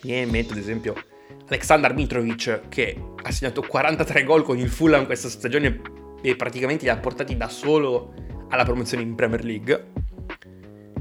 Mi 0.00 0.10
viene 0.10 0.22
in 0.22 0.30
mente 0.30 0.52
ad 0.52 0.58
esempio 0.58 0.94
Aleksandar 1.48 1.94
Mitrovic 1.94 2.68
che 2.68 2.96
ha 3.22 3.30
segnato 3.30 3.62
43 3.62 4.22
gol 4.24 4.42
con 4.42 4.58
il 4.58 4.68
Fulham 4.68 5.06
questa 5.06 5.28
stagione 5.28 5.80
e 6.20 6.36
praticamente 6.36 6.84
li 6.84 6.90
ha 6.90 6.98
portati 6.98 7.36
da 7.36 7.48
solo 7.48 8.12
alla 8.48 8.64
promozione 8.64 9.02
in 9.02 9.14
Premier 9.14 9.44
League. 9.44 9.86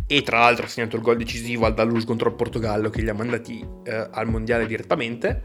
E 0.07 0.21
tra 0.21 0.39
l'altro 0.39 0.65
ha 0.65 0.69
segnato 0.69 0.95
il 0.95 1.01
gol 1.01 1.17
decisivo 1.17 1.65
al 1.65 1.73
Dalus 1.73 2.05
contro 2.05 2.29
il 2.29 2.35
Portogallo 2.35 2.89
che 2.89 3.01
li 3.01 3.09
ha 3.09 3.13
mandati 3.13 3.65
eh, 3.83 4.07
al 4.11 4.27
mondiale 4.27 4.65
direttamente. 4.65 5.41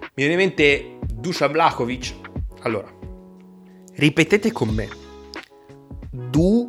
Mi 0.00 0.24
viene 0.24 0.32
in 0.34 0.38
mente 0.38 0.98
Dusan 1.12 1.50
Vlahovic. 1.50 2.14
Allora, 2.60 2.88
ripetete 3.94 4.52
con 4.52 4.68
me. 4.68 4.88
Dusan. 6.10 6.62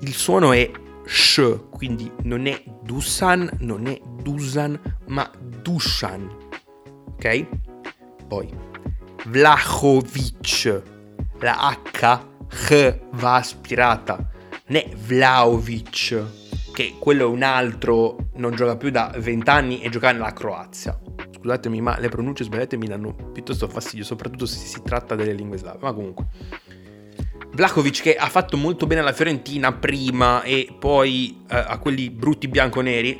Il 0.00 0.12
suono 0.14 0.52
è 0.52 0.70
sh, 1.04 1.68
quindi 1.70 2.10
non 2.22 2.46
è 2.46 2.62
Dusan, 2.84 3.48
non 3.60 3.86
è 3.86 4.00
Dusan, 4.22 4.78
ma 5.06 5.28
Dusan. 5.62 6.30
Ok? 7.06 7.46
Poi 8.28 8.48
Vlahovic. 9.26 10.82
La 11.40 11.76
H, 11.92 12.20
H 12.48 12.98
va 13.12 13.34
aspirata. 13.34 14.30
Non 14.66 14.82
Vlaovic, 14.96 16.22
che 16.72 16.94
quello 16.98 17.24
è 17.24 17.26
un 17.26 17.42
altro, 17.42 18.30
non 18.36 18.54
gioca 18.54 18.76
più 18.76 18.90
da 18.90 19.12
20 19.16 19.50
anni 19.50 19.82
e 19.82 19.90
gioca 19.90 20.10
nella 20.12 20.32
Croazia 20.32 20.98
scusatemi, 21.44 21.82
ma 21.82 21.98
le 21.98 22.08
pronunce 22.08 22.44
sbagliate 22.44 22.78
mi 22.78 22.86
danno 22.86 23.12
piuttosto 23.12 23.68
fastidio, 23.68 24.02
soprattutto 24.02 24.46
se 24.46 24.56
si 24.56 24.80
tratta 24.82 25.14
delle 25.14 25.34
lingue 25.34 25.58
slave. 25.58 25.78
Ma 25.82 25.92
comunque. 25.92 26.26
Vlakovic 27.54 28.02
che 28.02 28.16
ha 28.16 28.28
fatto 28.28 28.56
molto 28.56 28.86
bene 28.86 29.00
alla 29.00 29.12
Fiorentina 29.12 29.72
prima 29.72 30.42
e 30.42 30.74
poi 30.76 31.44
eh, 31.48 31.56
a 31.56 31.78
quelli 31.78 32.10
brutti 32.10 32.48
bianco-neri. 32.48 33.18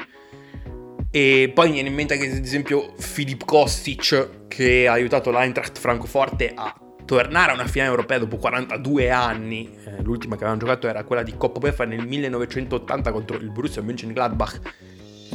E 1.10 1.52
poi 1.54 1.66
mi 1.68 1.74
viene 1.74 1.88
in 1.88 1.94
mente 1.94 2.16
che 2.18 2.26
ad 2.28 2.44
esempio 2.44 2.94
Filip 2.98 3.44
Kostic, 3.44 4.48
che 4.48 4.88
ha 4.88 4.92
aiutato 4.92 5.30
l'Eintracht 5.30 5.78
Francoforte 5.78 6.52
a 6.52 6.74
tornare 7.04 7.52
a 7.52 7.54
una 7.54 7.66
finale 7.66 7.90
europea 7.90 8.18
dopo 8.18 8.36
42 8.36 9.10
anni. 9.10 9.72
Eh, 9.84 10.02
l'ultima 10.02 10.34
che 10.34 10.44
avevano 10.44 10.58
giocato 10.58 10.88
era 10.88 11.04
quella 11.04 11.22
di 11.22 11.36
Coppa 11.36 11.60
UEFA 11.62 11.84
nel 11.84 12.04
1980 12.04 13.12
contro 13.12 13.36
il 13.36 13.50
Borussia 13.50 13.82
Mönchengladbach, 13.82 14.60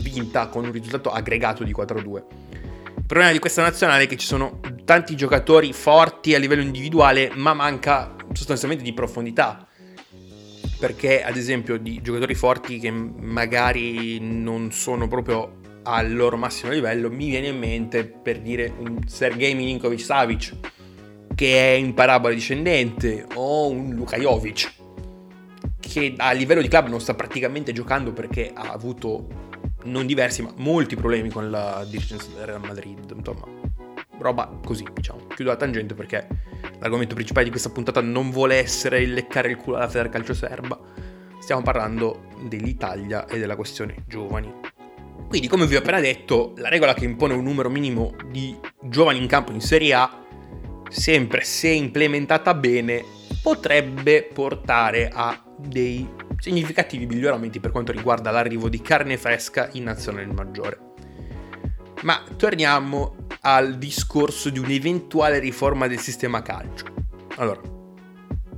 vinta 0.01 0.47
con 0.47 0.65
un 0.65 0.73
risultato 0.73 1.09
aggregato 1.09 1.63
di 1.63 1.73
4-2. 1.73 2.23
Il 2.97 3.05
problema 3.05 3.31
di 3.31 3.39
questa 3.39 3.61
nazionale 3.61 4.03
è 4.03 4.07
che 4.07 4.17
ci 4.17 4.27
sono 4.27 4.59
tanti 4.83 5.15
giocatori 5.15 5.71
forti 5.71 6.35
a 6.35 6.39
livello 6.39 6.61
individuale, 6.61 7.31
ma 7.35 7.53
manca 7.53 8.15
sostanzialmente 8.39 8.83
di 8.83 8.93
profondità. 8.93 9.67
Perché, 10.79 11.21
ad 11.23 11.35
esempio, 11.35 11.77
di 11.77 12.01
giocatori 12.01 12.33
forti 12.35 12.79
che 12.79 12.89
magari 12.89 14.17
non 14.21 14.71
sono 14.71 15.09
proprio 15.09 15.57
al 15.83 16.13
loro 16.13 16.37
massimo 16.37 16.71
livello, 16.71 17.11
mi 17.11 17.29
viene 17.29 17.47
in 17.47 17.57
mente 17.57 18.05
per 18.05 18.39
dire 18.39 18.73
un 18.77 19.01
Sergei 19.05 19.53
Milinkovic 19.55 19.99
Savic 19.99 20.55
che 21.35 21.73
è 21.73 21.77
in 21.77 21.93
parabola 21.93 22.33
discendente, 22.33 23.25
o 23.35 23.69
un 23.69 23.93
Luka 23.93 24.17
Jovic, 24.17 24.73
che 25.79 26.13
a 26.17 26.31
livello 26.31 26.61
di 26.61 26.67
club 26.67 26.87
non 26.87 26.99
sta 26.99 27.13
praticamente 27.13 27.71
giocando 27.71 28.11
perché 28.11 28.51
ha 28.53 28.71
avuto 28.71 29.27
non 29.83 30.05
diversi, 30.05 30.41
ma 30.41 30.53
molti 30.57 30.95
problemi 30.95 31.29
con 31.29 31.49
la 31.49 31.85
dirigenza 31.89 32.27
del 32.35 32.45
Real 32.45 32.59
Madrid. 32.59 33.13
Insomma, 33.15 33.58
roba 34.19 34.59
così, 34.63 34.85
diciamo. 34.93 35.27
Chiudo 35.27 35.51
la 35.51 35.57
tangente 35.57 35.93
perché 35.93 36.27
l'argomento 36.79 37.15
principale 37.15 37.45
di 37.45 37.51
questa 37.51 37.69
puntata 37.69 38.01
non 38.01 38.29
vuole 38.29 38.55
essere 38.55 39.01
il 39.01 39.13
leccare 39.13 39.49
il 39.49 39.57
culo 39.57 39.77
alla 39.77 39.87
Federcalcio 39.87 40.33
serba. 40.33 40.79
Stiamo 41.39 41.61
parlando 41.61 42.27
dell'Italia 42.41 43.25
e 43.27 43.39
della 43.39 43.55
questione 43.55 44.03
giovani. 44.07 44.53
Quindi, 45.27 45.47
come 45.47 45.67
vi 45.67 45.75
ho 45.75 45.79
appena 45.79 45.99
detto, 45.99 46.53
la 46.57 46.69
regola 46.69 46.93
che 46.93 47.05
impone 47.05 47.33
un 47.33 47.43
numero 47.43 47.69
minimo 47.69 48.15
di 48.29 48.57
giovani 48.81 49.19
in 49.19 49.27
campo 49.27 49.51
in 49.51 49.61
Serie 49.61 49.93
A 49.93 50.23
sempre 50.89 51.43
se 51.43 51.69
implementata 51.69 52.53
bene, 52.53 53.03
potrebbe 53.41 54.23
portare 54.23 55.09
a 55.13 55.41
dei 55.55 56.07
significativi 56.39 57.05
miglioramenti 57.05 57.59
per 57.59 57.71
quanto 57.71 57.91
riguarda 57.91 58.31
l'arrivo 58.31 58.69
di 58.69 58.81
carne 58.81 59.17
fresca 59.17 59.69
in 59.73 59.83
nazionale 59.83 60.25
maggiore. 60.25 60.79
Ma 62.01 62.23
torniamo 62.37 63.18
al 63.41 63.77
discorso 63.77 64.49
di 64.49 64.59
un'eventuale 64.59 65.39
riforma 65.39 65.87
del 65.87 65.99
sistema 65.99 66.41
calcio. 66.41 66.85
Allora, 67.37 67.61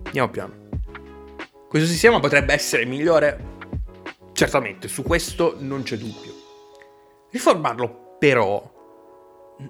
andiamo 0.06 0.30
piano. 0.30 0.54
Questo 1.68 1.88
sistema 1.88 2.20
potrebbe 2.20 2.54
essere 2.54 2.86
migliore? 2.86 3.60
Certamente, 4.34 4.88
su 4.88 5.04
questo 5.04 5.56
non 5.60 5.84
c'è 5.84 5.98
dubbio. 5.98 6.34
Riformarlo, 7.30 8.18
però, 8.20 8.70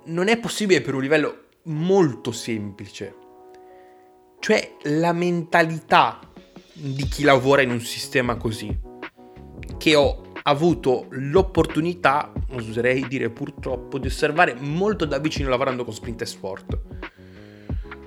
non 0.06 0.27
è 0.27 0.38
possibile 0.38 0.82
per 0.82 0.96
un 0.96 1.01
livello 1.01 1.48
molto 1.63 2.32
semplice. 2.32 3.15
Cioè 4.39 4.77
la 4.84 5.13
mentalità 5.13 6.20
di 6.74 7.06
chi 7.06 7.24
lavora 7.24 7.62
in 7.62 7.70
un 7.70 7.82
sistema 7.82 8.36
così, 8.38 8.75
che 9.77 9.96
ho 9.96 10.32
avuto 10.44 11.06
l'opportunità, 11.10 12.32
oserei 12.51 13.08
dire 13.08 13.29
purtroppo, 13.29 13.98
di 13.98 14.08
osservare 14.08 14.55
molto 14.60 15.05
da 15.05 15.20
vicino 15.20 15.50
lavorando 15.50 15.84
con 15.84 15.93
Sprint 15.93 16.24
Sport. 16.24 16.79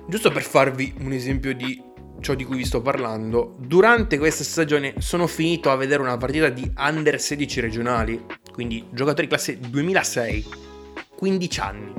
Giusto 0.07 0.31
per 0.31 0.43
farvi 0.43 0.93
un 0.99 1.11
esempio 1.11 1.53
di 1.53 1.81
ciò 2.21 2.33
di 2.33 2.43
cui 2.43 2.57
vi 2.57 2.65
sto 2.65 2.81
parlando, 2.81 3.55
durante 3.59 4.17
questa 4.17 4.43
stagione 4.43 4.95
sono 4.99 5.27
finito 5.27 5.69
a 5.69 5.75
vedere 5.75 6.01
una 6.01 6.17
partita 6.17 6.49
di 6.49 6.71
under 6.77 7.19
16 7.19 7.59
regionali, 7.59 8.25
quindi 8.51 8.87
giocatori 8.91 9.27
classe 9.27 9.59
2006, 9.59 10.45
15 11.17 11.59
anni 11.59 11.93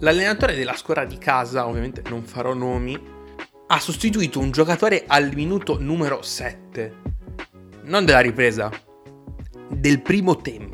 L'allenatore 0.00 0.54
della 0.54 0.74
squadra 0.74 1.04
di 1.04 1.18
casa, 1.18 1.66
ovviamente 1.66 2.02
non 2.08 2.24
farò 2.24 2.52
nomi, 2.52 3.00
ha 3.68 3.78
sostituito 3.78 4.40
un 4.40 4.50
giocatore 4.50 5.04
al 5.06 5.32
minuto 5.34 5.78
numero 5.80 6.20
7. 6.20 6.94
Non 7.84 8.04
della 8.04 8.20
ripresa, 8.20 8.70
del 9.68 10.02
primo 10.02 10.36
tempo. 10.36 10.73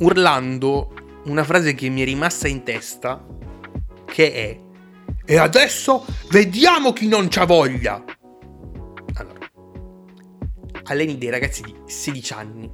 Urlando 0.00 0.94
una 1.24 1.44
frase 1.44 1.74
che 1.74 1.88
mi 1.88 2.02
è 2.02 2.04
rimasta 2.04 2.48
in 2.48 2.62
testa, 2.62 3.24
che 4.04 4.32
è 4.32 4.60
E 5.24 5.36
adesso 5.36 6.04
vediamo 6.30 6.92
chi 6.92 7.08
non 7.08 7.28
c'ha 7.28 7.44
voglia. 7.44 8.02
Allora, 9.14 9.38
alleni 10.84 11.16
dei 11.16 11.30
ragazzi 11.30 11.62
di 11.62 11.74
16 11.86 12.32
anni. 12.32 12.70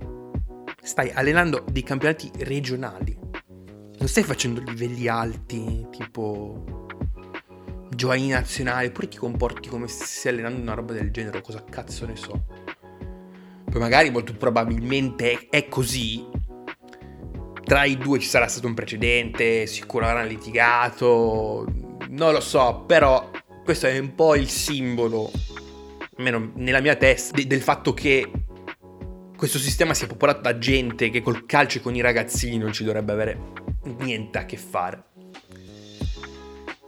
Stai 0.83 1.11
allenando 1.11 1.65
dei 1.71 1.83
campionati 1.83 2.31
regionali 2.39 3.27
non 3.99 4.09
stai 4.09 4.25
facendo 4.25 4.61
livelli 4.61 5.09
alti, 5.09 5.87
tipo 5.91 6.87
giovani 7.91 8.29
nazionali, 8.29 8.89
oppure 8.89 9.09
ti 9.09 9.17
comporti 9.17 9.69
come 9.69 9.89
se 9.89 10.05
stessi 10.05 10.29
allenando 10.29 10.61
una 10.61 10.75
roba 10.75 10.93
del 10.93 11.11
genere, 11.11 11.41
cosa 11.41 11.65
cazzo 11.65 12.07
ne 12.07 12.17
so. 12.17 12.45
Poi 13.65 13.81
magari 13.81 14.11
molto 14.11 14.35
probabilmente 14.35 15.49
è 15.49 15.69
così. 15.69 16.36
Tra 17.67 17.85
i 17.85 17.97
due 17.99 18.21
ci 18.21 18.29
sarà 18.29 18.47
stato 18.47 18.69
un 18.69 18.75
precedente, 18.75 19.67
sicuro 19.67 20.07
avranno 20.07 20.29
litigato, 20.29 21.67
non 22.11 22.33
lo 22.33 22.39
so, 22.39 22.85
però 22.87 23.29
questo 23.65 23.89
è 23.89 23.99
un 23.99 24.15
po' 24.15 24.37
il 24.37 24.49
simbolo, 24.49 25.33
almeno 26.17 26.53
nella 26.55 26.81
mia 26.81 26.95
testa, 26.95 27.35
de- 27.35 27.49
del 27.49 27.61
fatto 27.61 27.93
che 27.93 28.31
questo 29.37 29.59
sistema 29.59 29.95
sia 29.95 30.07
popolato 30.07 30.43
da 30.43 30.59
gente 30.59 31.11
che 31.11 31.21
col 31.23 31.45
calcio 31.45 31.79
e 31.79 31.81
con 31.81 31.97
i 31.97 32.01
ragazzini 32.01 32.57
non 32.57 32.73
ci 32.73 32.85
dovrebbe 32.85 33.13
avere 33.13 33.39
niente 33.99 34.39
a 34.39 34.47
che 34.47 34.57
fare. 34.57 35.03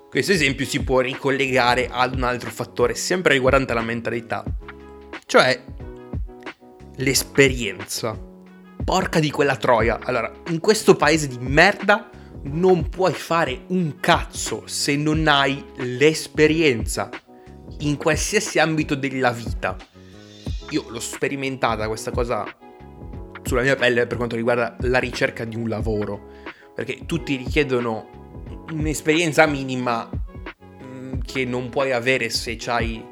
Questo 0.08 0.30
esempio 0.30 0.64
si 0.64 0.84
può 0.84 1.00
ricollegare 1.00 1.88
ad 1.90 2.14
un 2.14 2.22
altro 2.22 2.50
fattore 2.50 2.94
sempre 2.94 3.32
riguardante 3.32 3.74
la 3.74 3.82
mentalità, 3.82 4.44
cioè 5.26 5.60
l'esperienza. 6.98 8.27
Porca 8.88 9.20
di 9.20 9.30
quella 9.30 9.56
troia. 9.56 9.98
Allora, 10.02 10.32
in 10.48 10.60
questo 10.60 10.96
paese 10.96 11.28
di 11.28 11.36
merda 11.38 12.08
non 12.44 12.88
puoi 12.88 13.12
fare 13.12 13.64
un 13.66 14.00
cazzo 14.00 14.62
se 14.64 14.96
non 14.96 15.28
hai 15.28 15.62
l'esperienza 15.76 17.10
in 17.80 17.98
qualsiasi 17.98 18.58
ambito 18.58 18.94
della 18.94 19.30
vita. 19.30 19.76
Io 20.70 20.86
l'ho 20.88 21.00
sperimentata 21.00 21.86
questa 21.86 22.10
cosa 22.12 22.46
sulla 23.42 23.60
mia 23.60 23.76
pelle 23.76 24.06
per 24.06 24.16
quanto 24.16 24.36
riguarda 24.36 24.74
la 24.80 24.98
ricerca 24.98 25.44
di 25.44 25.56
un 25.56 25.68
lavoro 25.68 26.30
perché 26.74 27.04
tutti 27.04 27.36
richiedono 27.36 28.64
un'esperienza 28.72 29.44
minima 29.44 30.08
mm, 30.82 31.20
che 31.26 31.44
non 31.44 31.68
puoi 31.68 31.92
avere 31.92 32.30
se 32.30 32.56
hai 32.68 33.04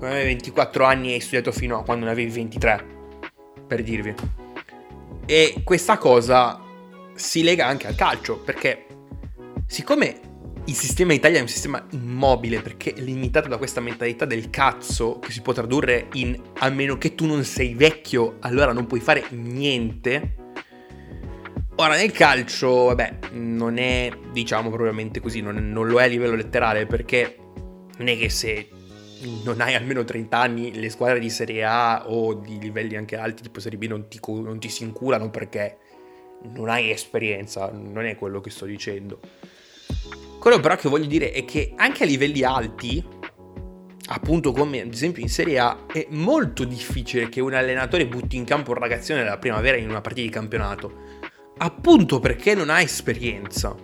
24 0.00 0.84
anni 0.84 1.10
e 1.10 1.14
hai 1.14 1.20
studiato 1.20 1.52
fino 1.52 1.78
a 1.78 1.84
quando 1.84 2.06
ne 2.06 2.10
avevi 2.10 2.32
23, 2.32 2.84
per 3.64 3.84
dirvi. 3.84 4.47
E 5.30 5.60
questa 5.62 5.98
cosa 5.98 6.58
si 7.14 7.42
lega 7.42 7.66
anche 7.66 7.86
al 7.86 7.94
calcio, 7.94 8.38
perché 8.38 8.86
siccome 9.66 10.20
il 10.64 10.74
sistema 10.74 11.12
Italia 11.12 11.36
è 11.36 11.42
un 11.42 11.48
sistema 11.48 11.86
immobile, 11.90 12.62
perché 12.62 12.94
è 12.94 13.00
limitato 13.00 13.46
da 13.46 13.58
questa 13.58 13.82
mentalità 13.82 14.24
del 14.24 14.48
cazzo, 14.48 15.18
che 15.18 15.30
si 15.30 15.42
può 15.42 15.52
tradurre 15.52 16.08
in 16.14 16.40
a 16.60 16.70
meno 16.70 16.96
che 16.96 17.14
tu 17.14 17.26
non 17.26 17.44
sei 17.44 17.74
vecchio, 17.74 18.36
allora 18.40 18.72
non 18.72 18.86
puoi 18.86 19.00
fare 19.00 19.26
niente, 19.28 20.36
Ora, 21.80 21.94
nel 21.94 22.10
calcio, 22.10 22.86
vabbè, 22.86 23.18
non 23.32 23.76
è, 23.76 24.10
diciamo, 24.32 24.70
propriamente 24.70 25.20
così, 25.20 25.42
non, 25.42 25.70
non, 25.70 25.86
lo 25.86 26.00
è 26.00 26.04
a 26.04 26.06
livello 26.06 26.34
letterale, 26.34 26.86
perché 26.86 27.36
non 27.98 28.08
è 28.08 28.16
che 28.16 28.30
se 28.30 28.68
non 29.44 29.60
hai 29.60 29.74
almeno 29.74 30.04
30 30.04 30.38
anni, 30.38 30.78
le 30.78 30.90
squadre 30.90 31.18
di 31.18 31.30
Serie 31.30 31.64
A 31.64 32.08
o 32.08 32.34
di 32.34 32.58
livelli 32.58 32.96
anche 32.96 33.16
alti, 33.16 33.42
tipo 33.42 33.60
Serie 33.60 33.78
B, 33.78 33.84
non 33.84 34.08
ti, 34.08 34.20
non 34.26 34.58
ti 34.58 34.68
si 34.68 34.82
inculano 34.84 35.30
perché 35.30 35.78
non 36.54 36.68
hai 36.68 36.90
esperienza, 36.90 37.70
non 37.70 38.04
è 38.04 38.16
quello 38.16 38.40
che 38.40 38.50
sto 38.50 38.64
dicendo. 38.64 39.20
Quello 40.38 40.60
però 40.60 40.76
che 40.76 40.88
voglio 40.88 41.06
dire 41.06 41.32
è 41.32 41.44
che 41.44 41.72
anche 41.76 42.04
a 42.04 42.06
livelli 42.06 42.44
alti, 42.44 43.04
appunto 44.06 44.52
come 44.52 44.80
ad 44.80 44.92
esempio 44.92 45.22
in 45.22 45.28
Serie 45.28 45.58
A, 45.58 45.86
è 45.92 46.06
molto 46.10 46.64
difficile 46.64 47.28
che 47.28 47.40
un 47.40 47.54
allenatore 47.54 48.06
butti 48.06 48.36
in 48.36 48.44
campo 48.44 48.70
un 48.70 48.78
ragazzino 48.78 49.18
nella 49.18 49.38
primavera 49.38 49.76
in 49.76 49.88
una 49.88 50.00
partita 50.00 50.26
di 50.26 50.32
campionato 50.32 51.26
appunto 51.58 52.20
perché 52.20 52.54
non 52.54 52.70
ha 52.70 52.80
esperienza. 52.80 53.74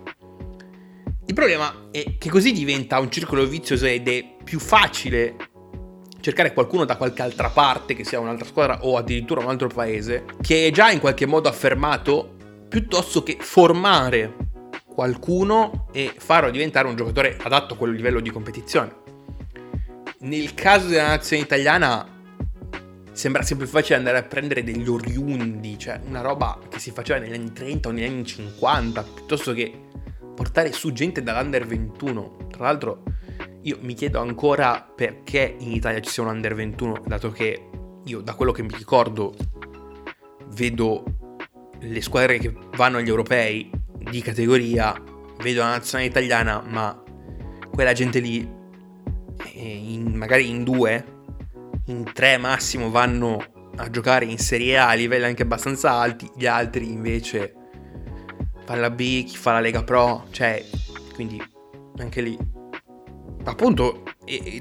Il 1.27 1.33
problema 1.33 1.89
è 1.91 2.17
che 2.17 2.29
così 2.29 2.51
diventa 2.51 2.99
un 2.99 3.11
circolo 3.11 3.45
vizioso 3.45 3.85
ed 3.85 4.07
è 4.07 4.34
più 4.45 4.59
facile 4.59 5.35
cercare 6.21 6.53
qualcuno 6.53 6.85
da 6.85 6.95
qualche 6.95 7.21
altra 7.21 7.49
parte, 7.49 7.93
che 7.93 8.05
sia 8.05 8.19
un'altra 8.19 8.45
squadra 8.45 8.83
o 8.83 8.95
addirittura 8.95 9.41
un 9.41 9.49
altro 9.49 9.67
paese, 9.67 10.23
che 10.41 10.67
è 10.67 10.71
già 10.71 10.89
in 10.89 10.99
qualche 10.99 11.25
modo 11.25 11.49
affermato, 11.49 12.35
piuttosto 12.69 13.21
che 13.21 13.37
formare 13.39 14.35
qualcuno 14.85 15.87
e 15.91 16.13
farlo 16.17 16.49
diventare 16.49 16.87
un 16.87 16.95
giocatore 16.95 17.37
adatto 17.41 17.73
a 17.73 17.77
quel 17.77 17.91
livello 17.91 18.21
di 18.21 18.31
competizione. 18.31 19.03
Nel 20.19 20.53
caso 20.53 20.87
della 20.87 21.09
nazione 21.09 21.43
italiana 21.43 22.07
sembra 23.11 23.43
sempre 23.43 23.67
facile 23.67 23.97
andare 23.97 24.17
a 24.17 24.23
prendere 24.23 24.63
degli 24.63 24.87
oriundi, 24.87 25.77
cioè 25.77 25.99
una 26.07 26.21
roba 26.21 26.59
che 26.69 26.79
si 26.79 26.91
faceva 26.91 27.19
negli 27.19 27.33
anni 27.33 27.53
30 27.53 27.89
o 27.89 27.91
negli 27.91 28.05
anni 28.05 28.25
50, 28.25 29.03
piuttosto 29.03 29.53
che 29.53 29.71
portare 30.35 30.71
su 30.71 30.91
gente 30.91 31.21
dall'Under 31.21 31.67
21. 31.67 32.47
Tra 32.49 32.63
l'altro 32.63 33.03
io 33.65 33.77
mi 33.81 33.95
chiedo 33.95 34.19
ancora 34.19 34.81
perché 34.81 35.55
in 35.59 35.71
Italia 35.71 35.99
ci 35.99 36.09
sia 36.09 36.23
un 36.23 36.29
Under 36.29 36.53
21, 36.53 37.03
dato 37.05 37.31
che 37.31 37.69
io 38.03 38.21
da 38.21 38.35
quello 38.35 38.51
che 38.51 38.61
mi 38.61 38.73
ricordo 38.77 39.33
vedo 40.49 41.03
le 41.79 42.01
squadre 42.01 42.37
che 42.37 42.53
vanno 42.75 42.97
agli 42.97 43.09
europei 43.09 43.69
di 43.97 44.21
categoria, 44.21 44.93
vedo 45.41 45.61
la 45.61 45.69
nazionale 45.69 46.09
italiana, 46.09 46.61
ma 46.61 47.03
quella 47.71 47.93
gente 47.93 48.19
lì, 48.19 48.47
eh, 49.53 49.93
in, 49.93 50.13
magari 50.13 50.47
in 50.47 50.63
due, 50.63 51.03
in 51.87 52.11
tre 52.13 52.37
massimo, 52.37 52.91
vanno 52.91 53.43
a 53.77 53.89
giocare 53.89 54.25
in 54.25 54.37
Serie 54.37 54.77
A 54.77 54.89
a 54.89 54.93
livelli 54.93 55.25
anche 55.25 55.41
abbastanza 55.41 55.91
alti, 55.91 56.29
gli 56.35 56.45
altri 56.45 56.91
invece 56.91 57.53
fanno 58.63 58.81
la 58.81 58.91
B, 58.91 59.23
chi 59.23 59.35
fa 59.35 59.53
la 59.53 59.59
Lega 59.59 59.83
Pro, 59.83 60.27
cioè, 60.29 60.63
quindi 61.15 61.41
anche 61.97 62.21
lì. 62.21 62.37
Appunto, 63.45 64.03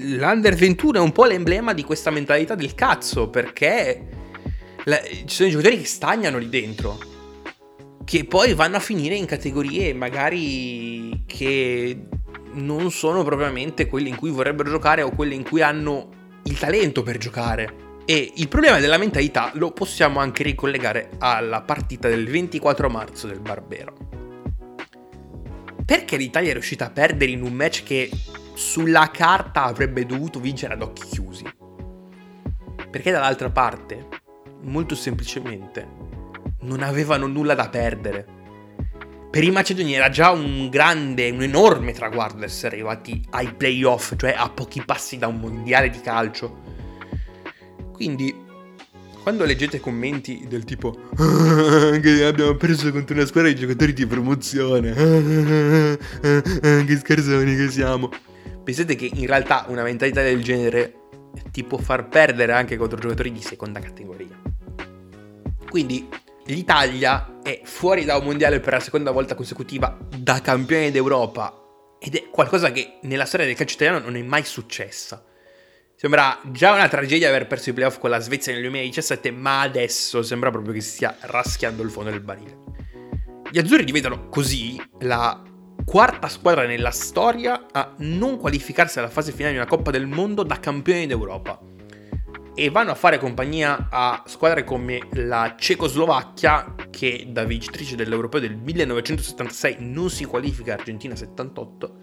l'Under 0.01 0.55
21 0.55 0.99
è 0.99 1.01
un 1.01 1.13
po' 1.13 1.25
l'emblema 1.25 1.73
di 1.73 1.85
questa 1.85 2.11
mentalità 2.11 2.55
del 2.55 2.75
cazzo, 2.75 3.29
perché 3.29 4.07
la, 4.85 5.01
ci 5.03 5.25
sono 5.27 5.49
i 5.49 5.53
giocatori 5.53 5.79
che 5.79 5.87
stagnano 5.87 6.37
lì 6.37 6.51
dentro, 6.51 6.99
che 8.05 8.25
poi 8.25 8.53
vanno 8.53 8.77
a 8.77 8.81
finire 8.81 9.15
in 9.15 9.25
categorie 9.25 9.95
magari 9.95 11.25
che 11.27 12.07
non 12.53 12.91
sono 12.91 13.25
propriamente 13.25 13.87
quelle 13.87 14.11
in 14.11 14.17
cui 14.17 14.31
vorrebbero 14.31 14.71
giocare 14.71 15.01
o 15.01 15.11
quelle 15.11 15.35
in 15.35 15.45
cui 15.45 15.63
hanno 15.63 16.11
il 16.45 16.59
talento 16.59 17.03
per 17.03 17.17
giocare. 17.17 17.83
E 18.05 18.33
il 18.37 18.49
problema 18.49 18.81
della 18.81 18.99
mentalità 18.99 19.51
lo 19.55 19.71
possiamo 19.73 20.21
anche 20.21 20.43
ricollegare 20.43 21.13
alla 21.19 21.63
partita 21.63 22.07
del 22.07 22.29
24 22.29 22.91
marzo 22.91 23.27
del 23.27 23.41
Barbero. 23.41 23.97
Perché 25.87 26.19
l'Italia 26.19 26.51
è 26.51 26.53
riuscita 26.53 26.87
a 26.87 26.91
perdere 26.91 27.31
in 27.31 27.43
un 27.43 27.55
match 27.55 27.83
che 27.83 28.11
sulla 28.55 29.11
carta 29.11 29.65
avrebbe 29.65 30.07
dovuto 30.07 30.41
vincere 30.41 30.75
ad 30.75 30.83
occhi 30.83 31.07
chiusi? 31.07 31.45
Perché 32.91 33.11
dall'altra 33.11 33.51
parte, 33.51 34.09
molto 34.63 34.95
semplicemente, 34.95 35.87
non 36.61 36.83
avevano 36.83 37.27
nulla 37.27 37.55
da 37.55 37.69
perdere 37.69 38.43
per 39.35 39.43
i 39.43 39.51
macedoni 39.51 39.95
era 39.95 40.11
già 40.11 40.31
un 40.31 40.69
grande, 40.69 41.29
un 41.29 41.43
enorme 41.43 41.91
traguardo 41.91 42.45
essere 42.45 42.77
arrivati 42.77 43.21
ai 43.31 43.53
playoff, 43.53 44.13
cioè 44.17 44.33
a 44.39 44.49
pochi 44.49 44.81
passi 44.85 45.19
da 45.19 45.27
un 45.27 45.41
mondiale 45.41 45.91
di 45.91 46.01
calcio. 46.01 46.63
Quindi, 47.93 48.33
quando 49.25 49.45
leggete 49.45 49.81
commenti 49.81 50.47
del 50.49 50.63
tipo 50.63 50.97
che 51.17 52.25
abbiamo 52.25 52.55
perso 52.55 52.93
contro 52.93 53.17
una 53.17 53.27
squadra 53.27 53.51
di 53.51 53.57
giocatori 53.57 53.93
di 53.93 54.07
promozione, 54.07 54.93
che 56.21 56.97
scherzoni 56.97 57.57
che 57.57 57.71
siamo, 57.73 58.11
pensate 58.65 58.97
che 58.97 59.11
in 59.13 59.27
realtà 59.27 59.67
una 59.69 59.83
mentalità 59.83 60.23
del 60.23 60.43
genere 60.43 61.03
ti 61.53 61.63
può 61.63 61.79
far 61.79 62.09
perdere 62.09 62.53
anche 62.53 62.77
contro 62.77 62.99
giocatori 62.99 63.31
di 63.31 63.43
seconda 63.43 63.79
categoria. 63.79 64.41
Quindi 65.69 66.09
l'Italia 66.47 67.41
è 67.43 67.61
fuori 67.65 68.05
da 68.05 68.17
un 68.17 68.25
mondiale 68.25 68.61
per 68.61 68.73
la 68.73 68.81
seconda 68.81 69.11
volta 69.11 69.35
consecutiva 69.35 69.97
da 70.17 70.41
campione 70.41 70.91
d'Europa 70.91 71.61
ed 71.99 72.17
è 72.17 72.31
qualcosa 72.31 72.73
che 72.73 72.99
nella 73.03 73.25
storia 73.25 73.47
del 73.47 73.55
calcio 73.55 73.75
italiano 73.75 73.99
non 74.05 74.17
è 74.17 74.23
mai 74.23 74.45
successa. 74.45 75.25
Sembra 75.97 76.41
già 76.51 76.73
una 76.73 76.89
tragedia 76.89 77.29
aver 77.29 77.47
perso 77.47 77.71
i 77.71 77.73
playoff 77.73 77.99
con 77.99 78.11
la 78.11 78.19
Svezia 78.19 78.53
nel 78.53 78.63
2017, 78.63 79.31
ma 79.31 79.61
adesso 79.61 80.23
sembra 80.23 80.51
proprio 80.51 80.73
che 80.73 80.81
stia 80.81 81.17
raschiando 81.21 81.83
il 81.83 81.91
fondo 81.91 82.11
del 82.11 82.21
barile. 82.21 82.59
Gli 83.51 83.59
azzurri 83.59 83.85
diventano 83.85 84.29
così 84.29 84.81
la 85.01 85.41
quarta 85.85 86.29
squadra 86.29 86.67
nella 86.67 86.91
storia 86.91 87.67
a 87.71 87.93
non 87.99 88.39
qualificarsi 88.39 88.99
alla 88.99 89.09
fase 89.09 89.33
finale 89.33 89.53
di 89.53 89.59
una 89.59 89.69
Coppa 89.69 89.91
del 89.91 90.07
Mondo 90.07 90.43
da 90.43 90.59
campione 90.59 91.07
d'Europa. 91.07 91.61
E 92.57 92.71
vanno 92.71 92.93
a 92.93 92.95
fare 92.95 93.19
compagnia 93.19 93.89
a 93.91 94.23
squadre 94.27 94.65
come 94.65 95.09
la 95.13 95.55
Cecoslovacchia 95.59 96.75
che 96.91 97.27
da 97.29 97.45
vincitrice 97.45 97.97
dell'Europeo 97.97 98.41
del 98.41 98.57
1976 98.57 99.77
non 99.81 100.09
si 100.09 100.25
qualifica 100.25 100.75
Argentina 100.75 101.17
78 101.17 101.97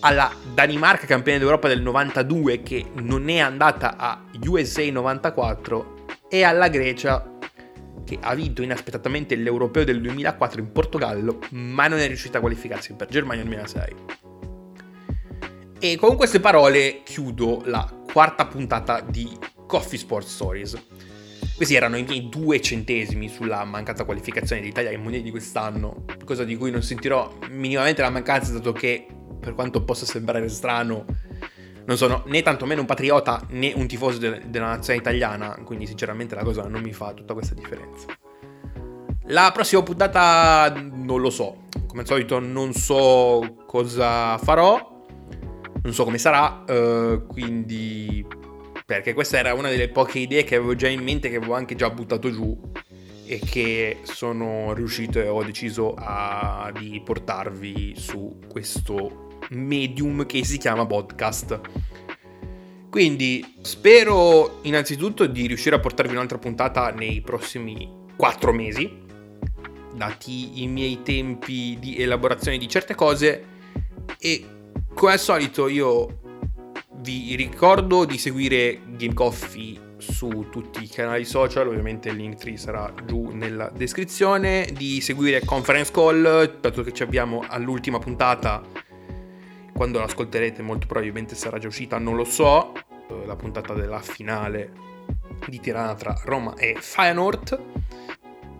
alla 0.00 0.30
Danimarca 0.52 1.06
campione 1.06 1.38
d'Europa 1.38 1.66
del 1.66 1.80
92 1.80 2.62
che 2.62 2.90
non 2.94 3.28
è 3.30 3.38
andata 3.38 3.96
a 3.96 4.22
USA 4.46 4.82
94 4.90 5.94
e 6.28 6.42
alla 6.42 6.68
Grecia 6.68 7.33
che 8.04 8.18
ha 8.20 8.34
vinto 8.34 8.62
inaspettatamente 8.62 9.34
l'Europeo 9.34 9.84
del 9.84 10.00
2004 10.00 10.60
in 10.60 10.70
Portogallo 10.72 11.38
ma 11.50 11.88
non 11.88 11.98
è 11.98 12.06
riuscita 12.06 12.38
a 12.38 12.40
qualificarsi 12.40 12.92
per 12.94 13.08
Germania 13.08 13.42
nel 13.42 13.52
2006 13.54 13.94
e 15.84 15.96
con 15.96 16.16
queste 16.16 16.40
parole 16.40 17.02
chiudo 17.04 17.60
la 17.66 17.86
quarta 18.10 18.46
puntata 18.46 19.02
di 19.02 19.28
Coffee 19.66 19.98
Sports 19.98 20.32
Stories. 20.32 20.82
Questi 21.54 21.74
erano 21.74 21.98
i 21.98 22.04
miei 22.04 22.30
due 22.30 22.58
centesimi 22.62 23.28
sulla 23.28 23.64
mancata 23.64 24.04
qualificazione 24.04 24.62
dell'Italia 24.62 24.88
ai 24.88 24.96
mondiali 24.96 25.24
di 25.24 25.30
quest'anno, 25.30 26.06
cosa 26.24 26.44
di 26.44 26.56
cui 26.56 26.70
non 26.70 26.82
sentirò 26.82 27.36
minimamente 27.50 28.00
la 28.00 28.08
mancanza, 28.08 28.52
dato 28.52 28.72
che, 28.72 29.06
per 29.38 29.54
quanto 29.54 29.84
possa 29.84 30.06
sembrare 30.06 30.48
strano, 30.48 31.04
non 31.86 31.96
sono 31.96 32.22
né 32.26 32.42
tantomeno 32.42 32.80
un 32.80 32.86
patriota 32.86 33.44
né 33.50 33.72
un 33.74 33.86
tifoso 33.86 34.18
de- 34.18 34.42
della 34.46 34.68
nazione 34.68 34.98
italiana, 34.98 35.58
quindi 35.64 35.86
sinceramente 35.86 36.34
la 36.34 36.42
cosa 36.42 36.66
non 36.66 36.82
mi 36.82 36.92
fa 36.92 37.12
tutta 37.12 37.34
questa 37.34 37.54
differenza. 37.54 38.06
La 39.28 39.50
prossima 39.52 39.82
puntata 39.82 40.72
non 40.74 41.20
lo 41.20 41.30
so, 41.30 41.62
come 41.86 42.02
al 42.02 42.06
solito 42.06 42.38
non 42.38 42.72
so 42.74 43.64
cosa 43.66 44.36
farò, 44.38 45.06
non 45.82 45.92
so 45.92 46.04
come 46.04 46.18
sarà, 46.18 46.64
uh, 46.66 47.26
quindi 47.26 48.26
perché 48.84 49.14
questa 49.14 49.38
era 49.38 49.54
una 49.54 49.70
delle 49.70 49.88
poche 49.88 50.18
idee 50.18 50.44
che 50.44 50.56
avevo 50.56 50.74
già 50.74 50.88
in 50.88 51.02
mente, 51.02 51.30
che 51.30 51.36
avevo 51.36 51.54
anche 51.54 51.74
già 51.74 51.88
buttato 51.88 52.30
giù 52.30 52.58
e 53.26 53.38
che 53.38 54.00
sono 54.02 54.74
riuscito 54.74 55.18
e 55.18 55.28
ho 55.28 55.42
deciso 55.42 55.94
a, 55.96 56.70
di 56.78 57.00
portarvi 57.02 57.94
su 57.96 58.40
questo 58.46 59.33
medium 59.50 60.26
che 60.26 60.44
si 60.44 60.58
chiama 60.58 60.86
podcast. 60.86 61.60
Quindi 62.90 63.56
spero 63.62 64.60
innanzitutto 64.62 65.26
di 65.26 65.46
riuscire 65.46 65.74
a 65.74 65.80
portarvi 65.80 66.14
un'altra 66.14 66.38
puntata 66.38 66.90
nei 66.90 67.20
prossimi 67.22 67.90
4 68.16 68.52
mesi, 68.52 69.02
dati 69.94 70.62
i 70.62 70.68
miei 70.68 71.02
tempi 71.02 71.76
di 71.80 71.96
elaborazione 71.98 72.56
di 72.58 72.68
certe 72.68 72.94
cose. 72.94 73.44
E 74.18 74.44
come 74.94 75.12
al 75.12 75.18
solito 75.18 75.66
io 75.66 76.20
vi 77.00 77.34
ricordo 77.34 78.04
di 78.04 78.16
seguire 78.16 78.80
Game 78.96 79.14
Coffee 79.14 79.96
su 79.98 80.46
tutti 80.50 80.82
i 80.82 80.88
canali 80.88 81.24
social, 81.24 81.66
ovviamente 81.66 82.10
il 82.10 82.16
link 82.16 82.36
tree 82.36 82.56
sarà 82.56 82.92
giù 83.06 83.30
nella 83.32 83.70
descrizione, 83.74 84.68
di 84.72 85.00
seguire 85.00 85.44
Conference 85.44 85.90
Call, 85.90 86.60
dato 86.60 86.82
che 86.82 86.92
ci 86.92 87.02
abbiamo 87.02 87.42
all'ultima 87.46 87.98
puntata, 87.98 88.62
quando 89.74 89.98
l'ascolterete 89.98 90.62
molto 90.62 90.86
probabilmente 90.86 91.34
sarà 91.34 91.58
già 91.58 91.66
uscita, 91.66 91.98
non 91.98 92.14
lo 92.14 92.24
so, 92.24 92.72
eh, 93.08 93.26
la 93.26 93.36
puntata 93.36 93.74
della 93.74 94.00
finale 94.00 94.72
di 95.48 95.60
Tirana 95.60 95.94
tra 95.94 96.18
Roma 96.24 96.54
e 96.54 96.76
Feyenoord. 96.78 97.62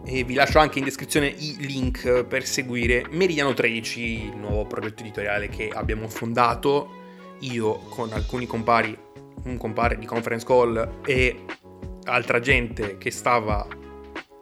E 0.07 0.23
vi 0.25 0.35
lascio 0.35 0.59
anche 0.59 0.79
in 0.79 0.85
descrizione 0.85 1.29
i 1.29 1.57
link 1.61 2.25
per 2.25 2.45
seguire 2.45 3.07
Meridiano 3.11 3.55
13, 3.55 4.01
il 4.25 4.37
nuovo 4.37 4.67
progetto 4.67 5.01
editoriale 5.01 5.49
che 5.49 5.71
abbiamo 5.73 6.09
fondato 6.09 7.03
io 7.41 7.79
con 7.89 8.13
alcuni 8.13 8.47
compari, 8.47 8.97
un 9.45 9.57
compare 9.57 9.97
di 9.97 10.05
conference 10.05 10.45
call 10.45 11.01
e 11.07 11.45
altra 12.05 12.39
gente 12.41 12.99
che 12.99 13.11
stava 13.11 13.67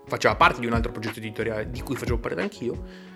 faceva 0.06 0.34
parte 0.34 0.60
di 0.60 0.66
un 0.66 0.72
altro 0.72 0.90
progetto 0.90 1.20
editoriale 1.20 1.70
di 1.70 1.80
cui 1.80 1.94
facevo 1.94 2.18
parte 2.18 2.40
anch'io. 2.40 3.10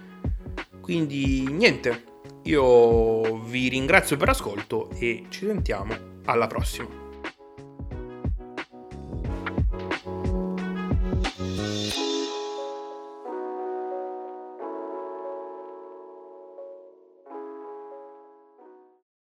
Quindi 0.80 1.46
niente, 1.50 2.04
io 2.44 3.38
vi 3.40 3.68
ringrazio 3.68 4.16
per 4.16 4.28
l'ascolto 4.28 4.90
e 4.98 5.26
ci 5.28 5.46
sentiamo 5.46 5.94
alla 6.24 6.46
prossima. 6.46 7.05